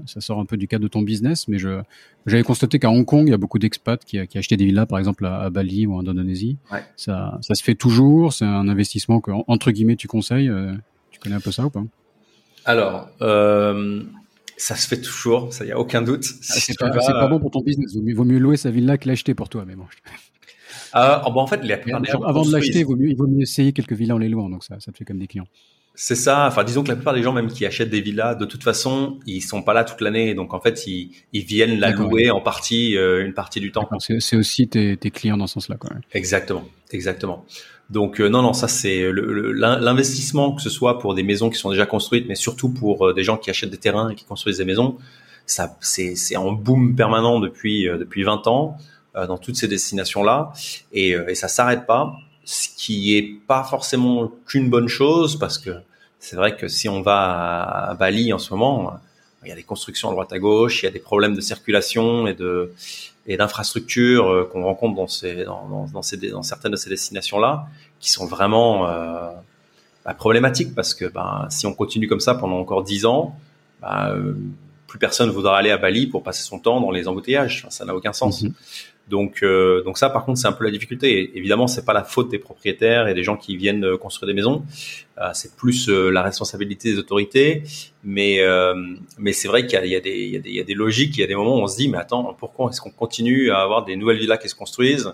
[0.07, 1.80] ça sort un peu du cadre de ton business, mais je
[2.26, 4.86] j'avais constaté qu'à Hong Kong, il y a beaucoup d'expats qui, qui achetaient des villas,
[4.86, 6.59] par exemple à, Bali ou en Indonésie.
[6.70, 6.84] Ouais.
[6.97, 8.32] Ça, ça se fait toujours.
[8.32, 10.49] C'est un investissement que entre guillemets tu conseilles.
[10.49, 10.74] Euh,
[11.21, 11.85] tu connais un peu ça ou pas
[12.64, 14.03] Alors, euh,
[14.57, 16.25] ça se fait toujours, ça y a aucun doute.
[16.25, 17.93] Ah, c'est pas, pas, bon pour ton business.
[17.95, 19.87] Il vaut mieux louer sa villa que l'acheter pour toi, mais bon.
[20.93, 23.43] Ah, oh, bon, en fait, les, avant de l'acheter, il vaut mieux, il vaut mieux
[23.43, 25.47] essayer quelques villas en les louant, donc ça, ça te fait comme des clients.
[26.03, 26.47] C'est ça.
[26.47, 29.19] Enfin, disons que la plupart des gens, même qui achètent des villas, de toute façon,
[29.27, 30.33] ils sont pas là toute l'année.
[30.33, 33.87] Donc, en fait, ils, ils viennent la louer en partie, euh, une partie du temps.
[33.99, 36.01] C'est aussi tes, tes, clients dans ce sens-là, quand même.
[36.15, 37.45] Exactement, exactement.
[37.91, 41.71] Donc, euh, non, non, ça c'est l'investissement, que ce soit pour des maisons qui sont
[41.71, 44.57] déjà construites, mais surtout pour euh, des gens qui achètent des terrains et qui construisent
[44.57, 44.97] des maisons.
[45.45, 48.79] Ça, c'est en boom permanent depuis depuis 20 ans
[49.15, 50.53] dans toutes ces destinations-là,
[50.95, 55.73] et, et ça s'arrête pas ce qui est pas forcément qu'une bonne chose parce que
[56.21, 58.93] c'est vrai que si on va à Bali en ce moment,
[59.43, 61.41] il y a des constructions à droite à gauche, il y a des problèmes de
[61.41, 62.73] circulation et de
[63.27, 67.66] et d'infrastructures euh, qu'on rencontre dans ces dans, ces, dans certaines de ces destinations là
[68.01, 69.29] qui sont vraiment euh,
[70.05, 73.37] bah, problématiques parce que bah, si on continue comme ça pendant encore dix ans,
[73.81, 74.35] bah, euh,
[74.87, 77.66] plus personne voudra aller à Bali pour passer son temps dans les embouteillages.
[77.71, 78.43] ça n'a aucun sens.
[78.43, 78.53] Mm-hmm.
[79.09, 81.11] Donc, euh, donc ça, par contre, c'est un peu la difficulté.
[81.19, 84.29] Et évidemment, c'est pas la faute des propriétaires et des gens qui viennent euh, construire
[84.29, 84.65] des maisons.
[85.19, 87.65] Euh, c'est plus la responsabilité des autorités.
[88.05, 88.41] Mais,
[89.19, 91.17] mais c'est vrai qu'il y, y, y, y, a des logiques.
[91.19, 93.51] Il y a des moments où on se dit, mais attends, pourquoi est-ce qu'on continue
[93.51, 95.13] à avoir des nouvelles villas qui se construisent?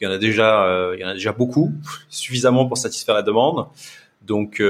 [0.00, 1.72] Il y en a déjà, il y en a déjà beaucoup,
[2.10, 3.66] suffisamment pour satisfaire la demande.
[4.20, 4.60] Donc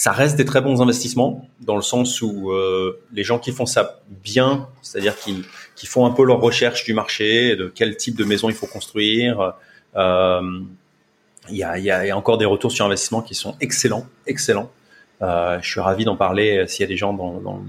[0.00, 3.66] ça reste des très bons investissements dans le sens où euh, les gens qui font
[3.66, 5.44] ça bien, c'est-à-dire qui,
[5.76, 8.66] qui font un peu leur recherche du marché, de quel type de maison il faut
[8.66, 9.54] construire,
[9.96, 10.60] euh,
[11.48, 14.70] il y, a, y, a, encore des retours sur investissement qui sont excellents, excellents.
[15.22, 17.62] Euh, je suis ravi d'en parler s'il y a des gens dans, dans,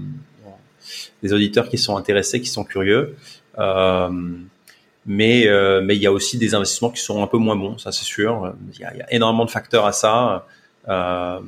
[1.22, 3.16] des auditeurs qui sont intéressés, qui sont curieux.
[3.58, 4.10] Euh,
[5.04, 7.76] mais euh, mais il y a aussi des investissements qui sont un peu moins bons,
[7.78, 8.54] ça c'est sûr.
[8.72, 10.46] Il y, a, il y a énormément de facteurs à ça.
[10.88, 11.40] Euh,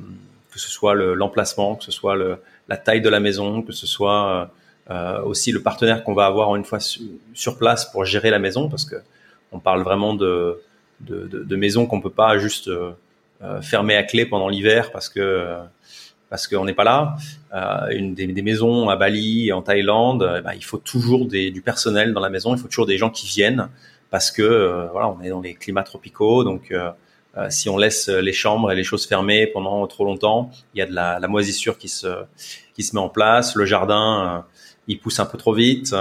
[0.53, 2.39] que ce soit l'emplacement, que ce soit le,
[2.69, 4.53] la taille de la maison, que ce soit
[4.91, 6.78] euh, aussi le partenaire qu'on va avoir une fois
[7.32, 8.97] sur place pour gérer la maison, parce que
[9.53, 10.61] on parle vraiment de,
[11.01, 12.93] de, de, de maisons qu'on peut pas juste euh,
[13.43, 15.59] euh, fermer à clé pendant l'hiver parce que
[16.30, 17.16] parce qu'on n'est pas là.
[17.55, 21.62] Euh, une des, des, maisons à Bali, en Thaïlande, ben, il faut toujours des, du
[21.62, 23.68] personnel dans la maison, il faut toujours des gens qui viennent
[24.11, 26.91] parce que euh, voilà, on est dans les climats tropicaux, donc euh,
[27.51, 30.87] si on laisse les chambres et les choses fermées pendant trop longtemps, il y a
[30.87, 32.24] de la, la moisissure qui se
[32.74, 33.55] qui se met en place.
[33.55, 34.54] Le jardin, euh,
[34.89, 35.95] il pousse un peu trop vite.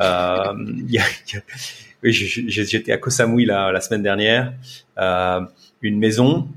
[0.00, 0.52] Euh,
[2.02, 4.52] J'étais à Koh Samui la, la semaine dernière.
[4.98, 5.40] Euh,
[5.82, 6.48] une maison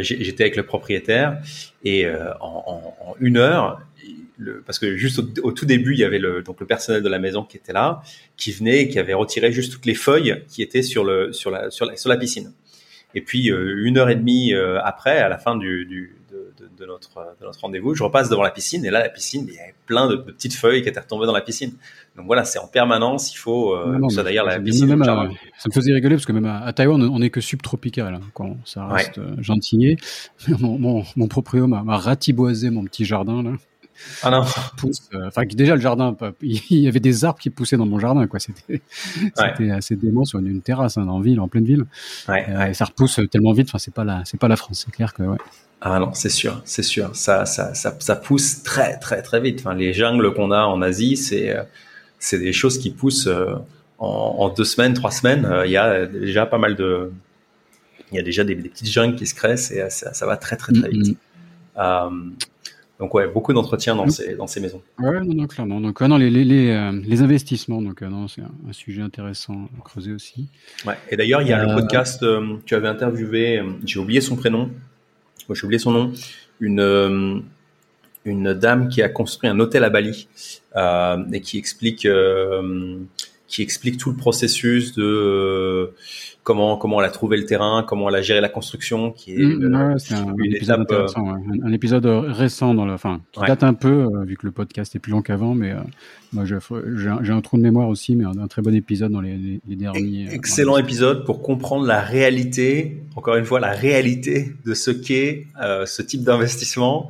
[0.00, 1.42] j'étais avec le propriétaire
[1.84, 2.06] et
[2.40, 3.82] en, en, une heure,
[4.38, 7.08] le, parce que juste au, tout début, il y avait le, donc le personnel de
[7.08, 8.00] la maison qui était là,
[8.38, 11.50] qui venait et qui avait retiré juste toutes les feuilles qui étaient sur, le, sur,
[11.50, 12.54] la, sur, la, sur la piscine.
[13.14, 16.16] Et puis une heure et demie après, à la fin du, du,
[16.78, 19.54] de notre, de notre rendez-vous, je repasse devant la piscine et là, la piscine, il
[19.54, 21.72] y avait plein de, petites feuilles qui étaient retombées dans la piscine.
[22.16, 24.86] Donc voilà, c'est en permanence, il faut, euh, ça d'ailleurs la piscine.
[24.86, 25.28] Même ça
[25.66, 28.86] me faisait rigoler parce que même à, Taïwan, on n'est que subtropical, hein, quand ça
[28.86, 29.24] reste ouais.
[29.24, 33.52] euh, Mon, mon, mon proprio m'a ratiboisé mon petit jardin là.
[34.22, 34.44] Ah non.
[35.14, 38.26] Euh, enfin, déjà le jardin, il y avait des arbres qui poussaient dans mon jardin,
[38.26, 38.40] quoi.
[38.40, 38.82] C'était,
[39.34, 41.84] c'était assez dément sur une, terrasse hein, en ville, en pleine ville.
[42.28, 43.68] Ouais, euh, ça repousse tellement vite.
[43.68, 45.38] Enfin, c'est pas la, c'est pas la France, c'est clair que ouais.
[45.80, 47.14] Ah non, c'est sûr, c'est sûr.
[47.14, 49.60] Ça, ça, ça, ça, pousse très, très, très vite.
[49.60, 51.62] Enfin, les jungles qu'on a en Asie, c'est, euh,
[52.18, 53.28] c'est des choses qui poussent
[53.98, 55.48] en, en, deux semaines, trois semaines.
[55.64, 57.12] Il y a déjà pas mal de,
[58.10, 59.54] il y a déjà des, petites jungles qui se créent.
[59.54, 61.16] Et ça, ça va très, très, très vite.
[61.76, 62.32] Mm-hmm.
[62.98, 64.82] Donc ouais, beaucoup d'entretien dans ces dans ces maisons.
[64.98, 65.80] Ouais, non, non clairement.
[65.80, 69.68] Donc non, les les les, euh, les investissements, donc euh, non, c'est un, sujet intéressant
[69.78, 70.48] à creuser aussi.
[70.84, 70.94] Ouais.
[71.08, 72.24] Et d'ailleurs, il y a euh, podcast.
[72.64, 74.70] tu avais interviewé, j'ai oublié son prénom,
[75.48, 76.12] j'ai oublié son nom,
[76.60, 77.44] une
[78.24, 80.26] une dame qui a construit un hôtel à Bali
[81.32, 82.06] et qui explique
[83.48, 85.90] qui explique tout le processus de
[86.44, 89.74] comment comment elle a trouvé le terrain, elle a géré la construction, qui est, mmh,
[89.74, 89.96] un,
[90.38, 94.24] une épisode étape, euh, un, épisode récent dans le, enfin, qui date un peu euh,
[94.24, 95.80] vu que le podcast est plus long qu'avant, mais euh,
[96.32, 99.76] moi j'ai un trou de mémoire aussi, mais un, très bon épisode dans les, les,
[99.76, 100.28] derniers.
[100.30, 105.46] Excellent épisode pour comprendre la réalité, encore une fois la réalité de ce qu'est
[105.86, 107.08] ce type d'investissement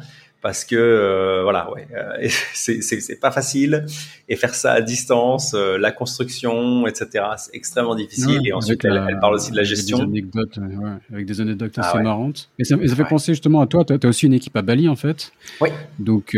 [0.49, 3.84] parce que euh, voilà, ouais, euh, c'est pas facile
[4.30, 7.22] et faire ça à distance, euh, la construction, etc.
[7.36, 8.40] C'est extrêmement difficile.
[8.46, 9.99] et ensuite, elle, parle aussi de la gestion.
[9.99, 12.49] Avec des anecdotes, ouais, avec des anecdotes ah assez marrantes.
[12.59, 13.84] Et ça, ça fait penser justement à toi.
[13.84, 15.32] Tu as aussi une équipe à Bali en fait.
[15.61, 15.68] Oui.
[15.99, 16.34] Donc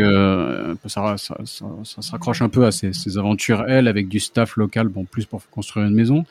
[0.87, 4.89] ça, ça, se raccroche un peu à ces, ces, aventures elle avec du staff local,
[4.89, 6.25] bon plus pour construire une maison.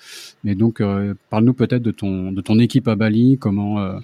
[0.45, 0.83] Mais donc
[1.31, 3.99] parle-nous peut-être de ton de ton équipe à Bali, comment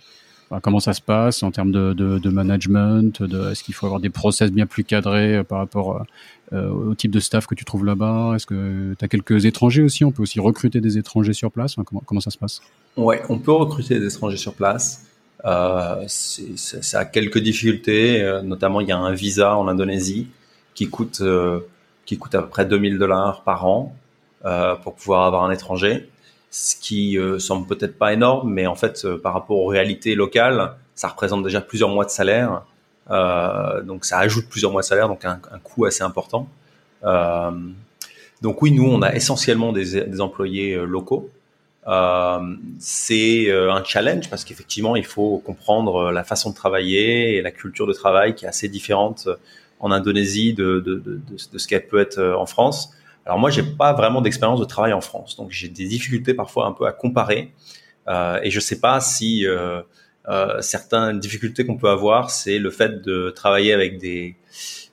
[0.63, 3.21] comment ça se passe en termes de, de, management
[3.51, 6.05] Est-ce qu'il faut avoir des process bien plus cadrés euh, par rapport
[6.53, 8.33] euh, au type de staff que tu trouves là-bas?
[8.37, 10.05] Est-ce que tu as quelques étrangers aussi?
[10.05, 11.77] On peut aussi recruter des étrangers sur place.
[11.85, 12.61] Comment, comment ça se passe?
[12.97, 15.07] Ouais, on peut recruter des étrangers sur place.
[15.45, 20.29] Euh, ça a quelques difficultés, euh, notamment il y a un visa en Indonésie
[20.75, 21.61] qui coûte, euh,
[22.05, 23.95] qui coûte à peu près 2000 dollars par an
[24.85, 26.09] pour pouvoir avoir un étranger
[26.51, 30.15] ce qui euh, semble peut-être pas énorme, mais en fait, euh, par rapport aux réalités
[30.15, 32.63] locales, ça représente déjà plusieurs mois de salaire.
[33.11, 36.49] Euh, donc ça ajoute plusieurs mois de salaire, donc un, un coût assez important.
[37.05, 37.51] Euh,
[38.43, 41.31] donc oui, nous, on a essentiellement des, des employés euh, locaux.
[42.81, 47.87] c'est un challenge parce qu'effectivement, il faut comprendre la façon de travailler et la culture
[47.87, 49.29] de travail qui est assez différente
[49.79, 51.21] en Indonésie de, de, de,
[51.53, 52.91] de ce qu'elle peut être en France.
[53.27, 56.67] Alors moi, j'ai pas vraiment d'expérience de travail en France, donc j'ai des difficultés parfois
[56.67, 57.53] un peu à comparer.
[58.09, 59.83] Euh, et je sais pas si euh,
[60.29, 64.37] euh, certaines difficultés qu'on peut avoir, c'est le fait de travailler avec des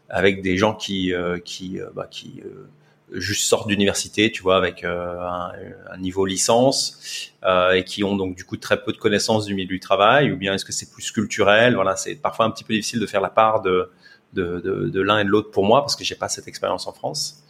[0.10, 2.68] avec des gens qui euh, qui euh, bah, qui euh,
[3.12, 5.52] juste sortent d'université, tu vois, avec un,
[5.92, 7.32] un, niveau licence
[7.76, 10.38] et qui ont donc du coup très peu de connaissances du milieu du travail, ou
[10.38, 11.76] bien est-ce que c'est plus culturel?
[11.76, 13.92] Voilà, c'est parfois un petit peu difficile de faire la part de
[14.34, 16.88] de, de, de l'un et de l'autre pour moi parce que j'ai pas cette expérience
[16.88, 17.44] en France.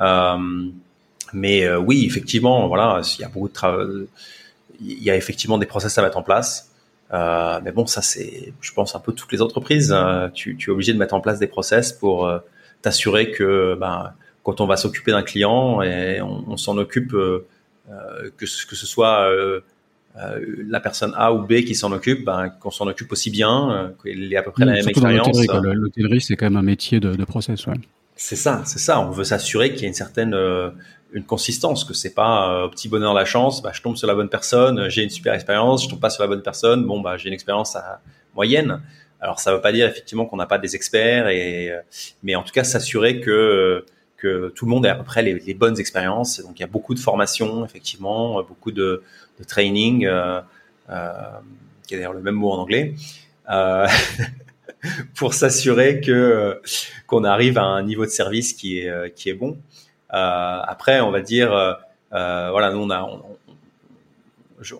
[0.00, 0.36] Euh,
[1.32, 3.86] mais euh, oui, effectivement, voilà, il y a beaucoup de travail,
[4.80, 6.72] il y a effectivement des process à mettre en place.
[7.12, 9.94] Euh, mais bon, ça c'est, je pense, un peu toutes les entreprises.
[10.34, 12.30] tu, tu, es obligé de mettre en place des process pour
[12.82, 17.46] t'assurer que ben, quand on va s'occuper d'un client et on, on s'en occupe, euh,
[18.36, 19.28] que, ce, que ce soit
[20.14, 24.32] la personne A ou B qui s'en occupe, ben, qu'on s'en occupe aussi bien, qu'il
[24.32, 25.46] ait à peu près la même expérience.
[25.62, 27.66] L'hôtellerie, c'est quand même un métier de, de process.
[27.66, 27.74] Ouais.
[28.20, 29.00] C'est ça, c'est ça.
[29.00, 30.70] On veut s'assurer qu'il y a une certaine euh,
[31.12, 33.62] une consistance, que c'est pas euh, petit bonheur la chance.
[33.62, 35.84] Bah, je tombe sur la bonne personne, j'ai une super expérience.
[35.84, 36.84] Je tombe pas sur la bonne personne.
[36.84, 38.00] Bon, bah, j'ai une expérience à,
[38.34, 38.82] moyenne.
[39.20, 41.80] Alors, ça veut pas dire effectivement qu'on n'a pas des experts, et euh,
[42.24, 45.54] mais en tout cas s'assurer que que tout le monde ait à peu près les,
[45.54, 46.40] bonnes expériences.
[46.40, 49.04] Donc, il y a beaucoup de formation, effectivement, beaucoup de,
[49.38, 50.40] de training, euh,
[51.86, 52.96] qui est d'ailleurs le même mot en anglais.
[55.14, 56.60] pour s'assurer que
[57.06, 59.58] qu'on arrive à un niveau de service qui est euh, qui est bon.
[60.14, 63.02] Euh, après, on va dire, euh, voilà, nous on a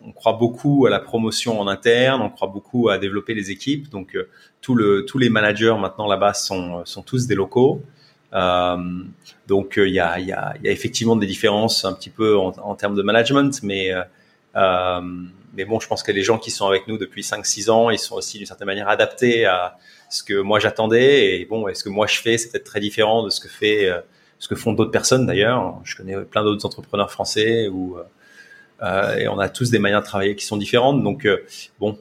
[0.02, 3.88] on, croit beaucoup à la promotion en interne, on croit beaucoup à développer les équipes.
[3.90, 4.16] Donc,
[4.60, 7.80] tous les managers maintenant là-bas sont, sont tous des locaux.
[8.32, 8.76] Euh,
[9.46, 12.48] donc, il y, a, y, a, y, a, effectivement des différences un petit peu en,
[12.58, 13.92] en termes de management, mais
[15.54, 17.98] mais bon, je pense que les gens qui sont avec nous depuis 5-6 ans, ils
[17.98, 19.78] sont aussi d'une certaine manière adaptés à
[20.08, 21.40] ce que moi j'attendais.
[21.40, 23.90] Et bon, est-ce que moi je fais, c'est peut-être très différent de ce que fait,
[24.38, 25.80] ce que font d'autres personnes d'ailleurs.
[25.84, 27.68] Je connais plein d'autres entrepreneurs français
[28.82, 31.02] euh, et on a tous des manières de travailler qui sont différentes.
[31.02, 31.26] Donc
[31.80, 31.98] bon,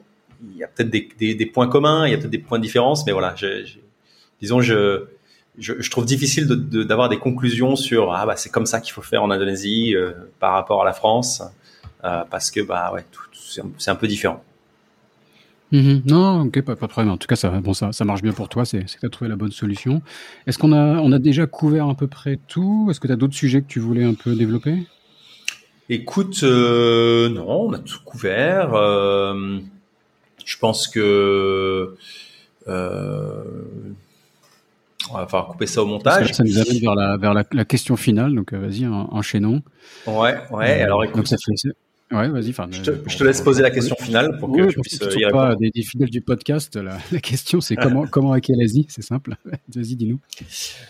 [0.50, 3.04] il y a peut-être des, points communs, il y a peut-être des points de différence,
[3.06, 3.34] mais voilà,
[4.40, 5.06] disons, je,
[5.90, 9.22] trouve difficile d'avoir de, des conclusions sur ah bah c'est comme ça qu'il faut faire
[9.22, 11.42] en Indonésie euh, par rapport à la France,
[12.04, 14.42] euh, parce que bah ouais, c'est un, peu différent.
[15.72, 16.02] Mm-hmm.
[16.06, 17.12] Non, ok, pas, pas, de problème.
[17.12, 18.64] En tout cas, ça, bon, ça, ça marche bien pour toi.
[18.64, 20.02] C'est que tu as trouvé la bonne solution.
[20.46, 22.88] Est-ce qu'on a, on a déjà couvert à peu près tout?
[22.90, 24.86] Est-ce que tu as d'autres sujets que tu voulais un peu développer?
[25.90, 28.74] Écoute, euh, non, on a tout couvert.
[28.74, 29.58] Euh,
[30.44, 31.96] je pense que
[32.68, 33.42] euh,
[35.10, 36.34] on va falloir couper ça au montage.
[36.34, 39.62] Ça nous amène vers la, vers la, question finale, donc vas-y, enchaînons.
[40.06, 40.82] Ouais, ouais.
[40.82, 41.70] alors écoute, ça fait,
[42.10, 42.52] Ouais, vas-y.
[42.52, 45.24] Je te, je te laisse poser la question finale pour que oui, je puisse y
[45.26, 45.48] répondre.
[45.48, 46.74] Pas des, des fidèles du podcast.
[46.76, 49.36] La, la question, c'est comment comment hacker l'Asie C'est simple.
[49.74, 50.18] Vas-y, dis-nous.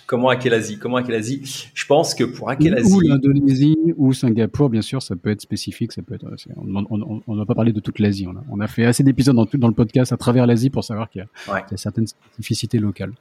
[0.07, 1.71] Comment hacker l'Asie Comment hacker l'Asie?
[1.75, 2.93] Je pense que pour hacker l'Asie.
[2.93, 5.91] Ou l'Indonésie ou Singapour, bien sûr, ça peut être spécifique.
[5.93, 6.27] Ça peut être.
[6.57, 8.27] On n'a pas parlé de toute l'Asie.
[8.29, 10.85] On a, on a fait assez d'épisodes dans, dans, le podcast à travers l'Asie pour
[10.85, 11.61] savoir qu'il y, ouais.
[11.69, 13.13] y, a certaines spécificités locales.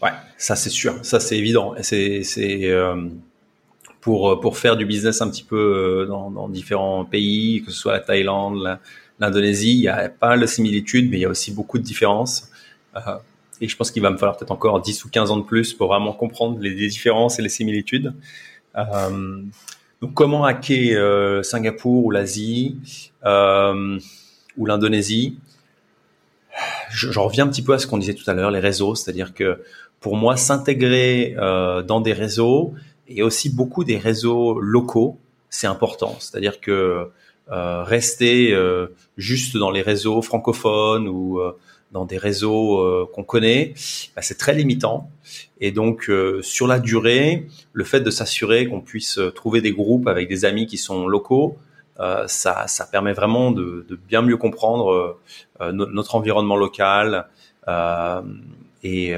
[0.00, 1.04] Ouais, ça c'est sûr.
[1.04, 1.74] Ça c'est évident.
[1.80, 3.08] C'est c'est euh,
[4.06, 7.76] pour, euh, pour faire du business un petit peu euh, dans, différents pays, que ce
[7.76, 8.78] soit la Thaïlande,
[9.18, 9.72] l'Indonésie.
[9.72, 12.48] Il y a pas de similitudes, mais il y a aussi beaucoup de différences.
[12.94, 13.00] Euh,
[13.60, 15.74] et je pense qu'il va me falloir peut-être encore 10 ou 15 ans de plus
[15.74, 18.14] pour vraiment comprendre les, différences et les similitudes.
[18.76, 22.78] Donc, comment hacker Singapour ou l'Asie
[23.24, 25.36] ou l'Indonésie?
[26.90, 28.94] J'en reviens un petit peu à ce qu'on disait tout à l'heure, les réseaux.
[28.94, 29.64] C'est-à-dire que
[29.98, 32.74] pour moi, s'intégrer dans des réseaux,
[33.08, 35.18] et aussi beaucoup des réseaux locaux,
[35.50, 36.16] c'est important.
[36.18, 37.10] C'est-à-dire que
[37.50, 41.56] euh, rester euh, juste dans les réseaux francophones ou euh,
[41.92, 43.74] dans des réseaux euh, qu'on connaît,
[44.16, 45.08] bah, c'est très limitant.
[45.60, 50.08] Et donc, euh, sur la durée, le fait de s'assurer qu'on puisse trouver des groupes
[50.08, 51.56] avec des amis qui sont locaux,
[52.26, 55.16] ça, ça permet vraiment de, de bien mieux comprendre
[55.72, 57.26] notre environnement local.
[58.82, 59.14] et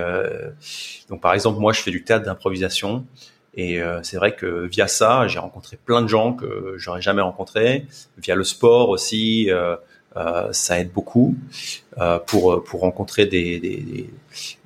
[1.08, 3.04] donc, par exemple, moi, je fais du théâtre d'improvisation.
[3.58, 7.22] Et euh, c'est vrai que via ça, j'ai rencontré plein de gens que j'aurais jamais
[7.22, 7.86] rencontrés.
[8.16, 9.74] Via le sport aussi, euh,
[10.16, 11.36] euh, ça aide beaucoup
[11.98, 14.08] euh, pour pour rencontrer des, des,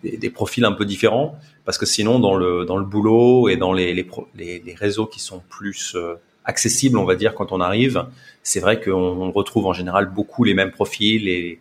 [0.03, 1.39] des, des, profils un peu différents.
[1.65, 5.07] Parce que sinon, dans le dans le boulot et dans les les, les, les réseaux
[5.07, 6.15] qui sont plus euh,
[6.45, 8.07] accessibles, on va dire, quand on arrive,
[8.43, 11.61] c'est vrai qu'on retrouve en général beaucoup les mêmes profils et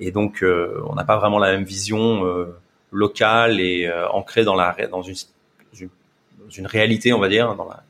[0.00, 2.24] et donc on n'a pas vraiment la même vision
[2.90, 5.14] locale et ancrée dans la dans une
[6.56, 7.82] une réalité, on va dire, dans la,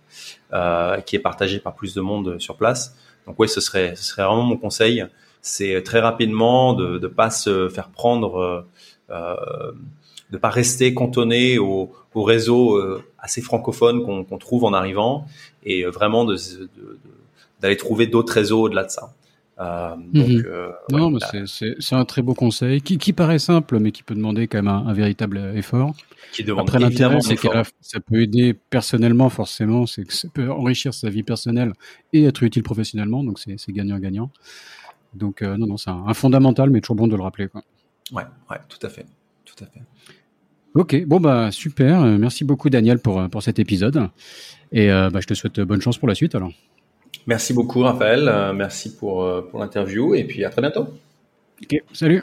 [0.53, 2.95] euh, qui est partagée par plus de monde sur place.
[3.27, 5.05] Donc oui, ce serait, ce serait vraiment mon conseil.
[5.41, 8.67] C'est très rapidement de ne pas se faire prendre,
[9.11, 9.37] euh,
[10.31, 15.27] de pas rester cantonné au, au réseau euh, assez francophone qu'on trouve en arrivant
[15.65, 16.37] et vraiment de,
[17.61, 19.15] d'aller trouver d'autres réseaux au-delà de ça.
[19.61, 20.45] Euh, donc, mhm.
[20.47, 24.15] euh, non, mais c'est un très beau conseil qui, qui, paraît simple, mais qui peut
[24.15, 25.95] demander quand même un, un véritable effort.
[26.33, 27.49] Qui demande Après, l'intérêt, c'est que
[27.81, 31.75] ça peut aider personnellement, forcément, c'est que ça peut enrichir sa vie personnelle
[32.13, 34.31] et être utile professionnellement, donc c'est gagnant-gagnant.
[35.15, 37.49] Donc, euh, non, non, c'est un, un, fondamental, mais toujours bon de le rappeler.
[37.49, 37.63] Quoi.
[38.13, 39.05] Ouais, ouais, tout à fait.
[39.45, 39.83] Tout à fait.
[40.75, 42.01] Ok, bon, bah, super.
[42.01, 44.09] Merci beaucoup, Daniel, pour, pour cet épisode.
[44.73, 46.53] Et bah, je te souhaite bonne chance pour la suite, alors.
[47.27, 48.29] Merci beaucoup, Raphaël.
[48.29, 50.87] Euh, merci pour, euh, pour l'interview et puis à très bientôt.
[51.63, 52.23] Ok, salut.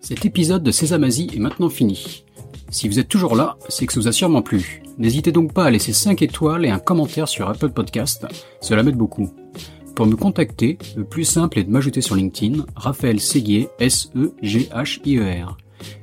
[0.00, 2.24] Cet épisode de Sésamazie est maintenant fini.
[2.70, 4.82] Si vous êtes toujours là, c'est que ça vous a sûrement plu.
[4.98, 8.26] N'hésitez donc pas à laisser 5 étoiles et un commentaire sur Apple Podcast,
[8.60, 9.32] cela m'aide beaucoup.
[9.94, 15.56] Pour me contacter, le plus simple est de m'ajouter sur LinkedIn, Raphaël Séguier, S-E-G-H-I-E-R.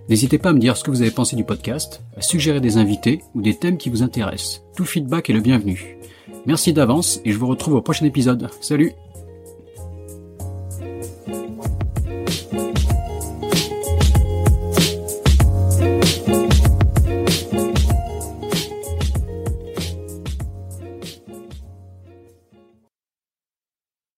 [0.09, 2.77] N'hésitez pas à me dire ce que vous avez pensé du podcast, à suggérer des
[2.77, 4.63] invités ou des thèmes qui vous intéressent.
[4.75, 5.97] Tout feedback est le bienvenu.
[6.45, 8.49] Merci d'avance et je vous retrouve au prochain épisode.
[8.61, 8.93] Salut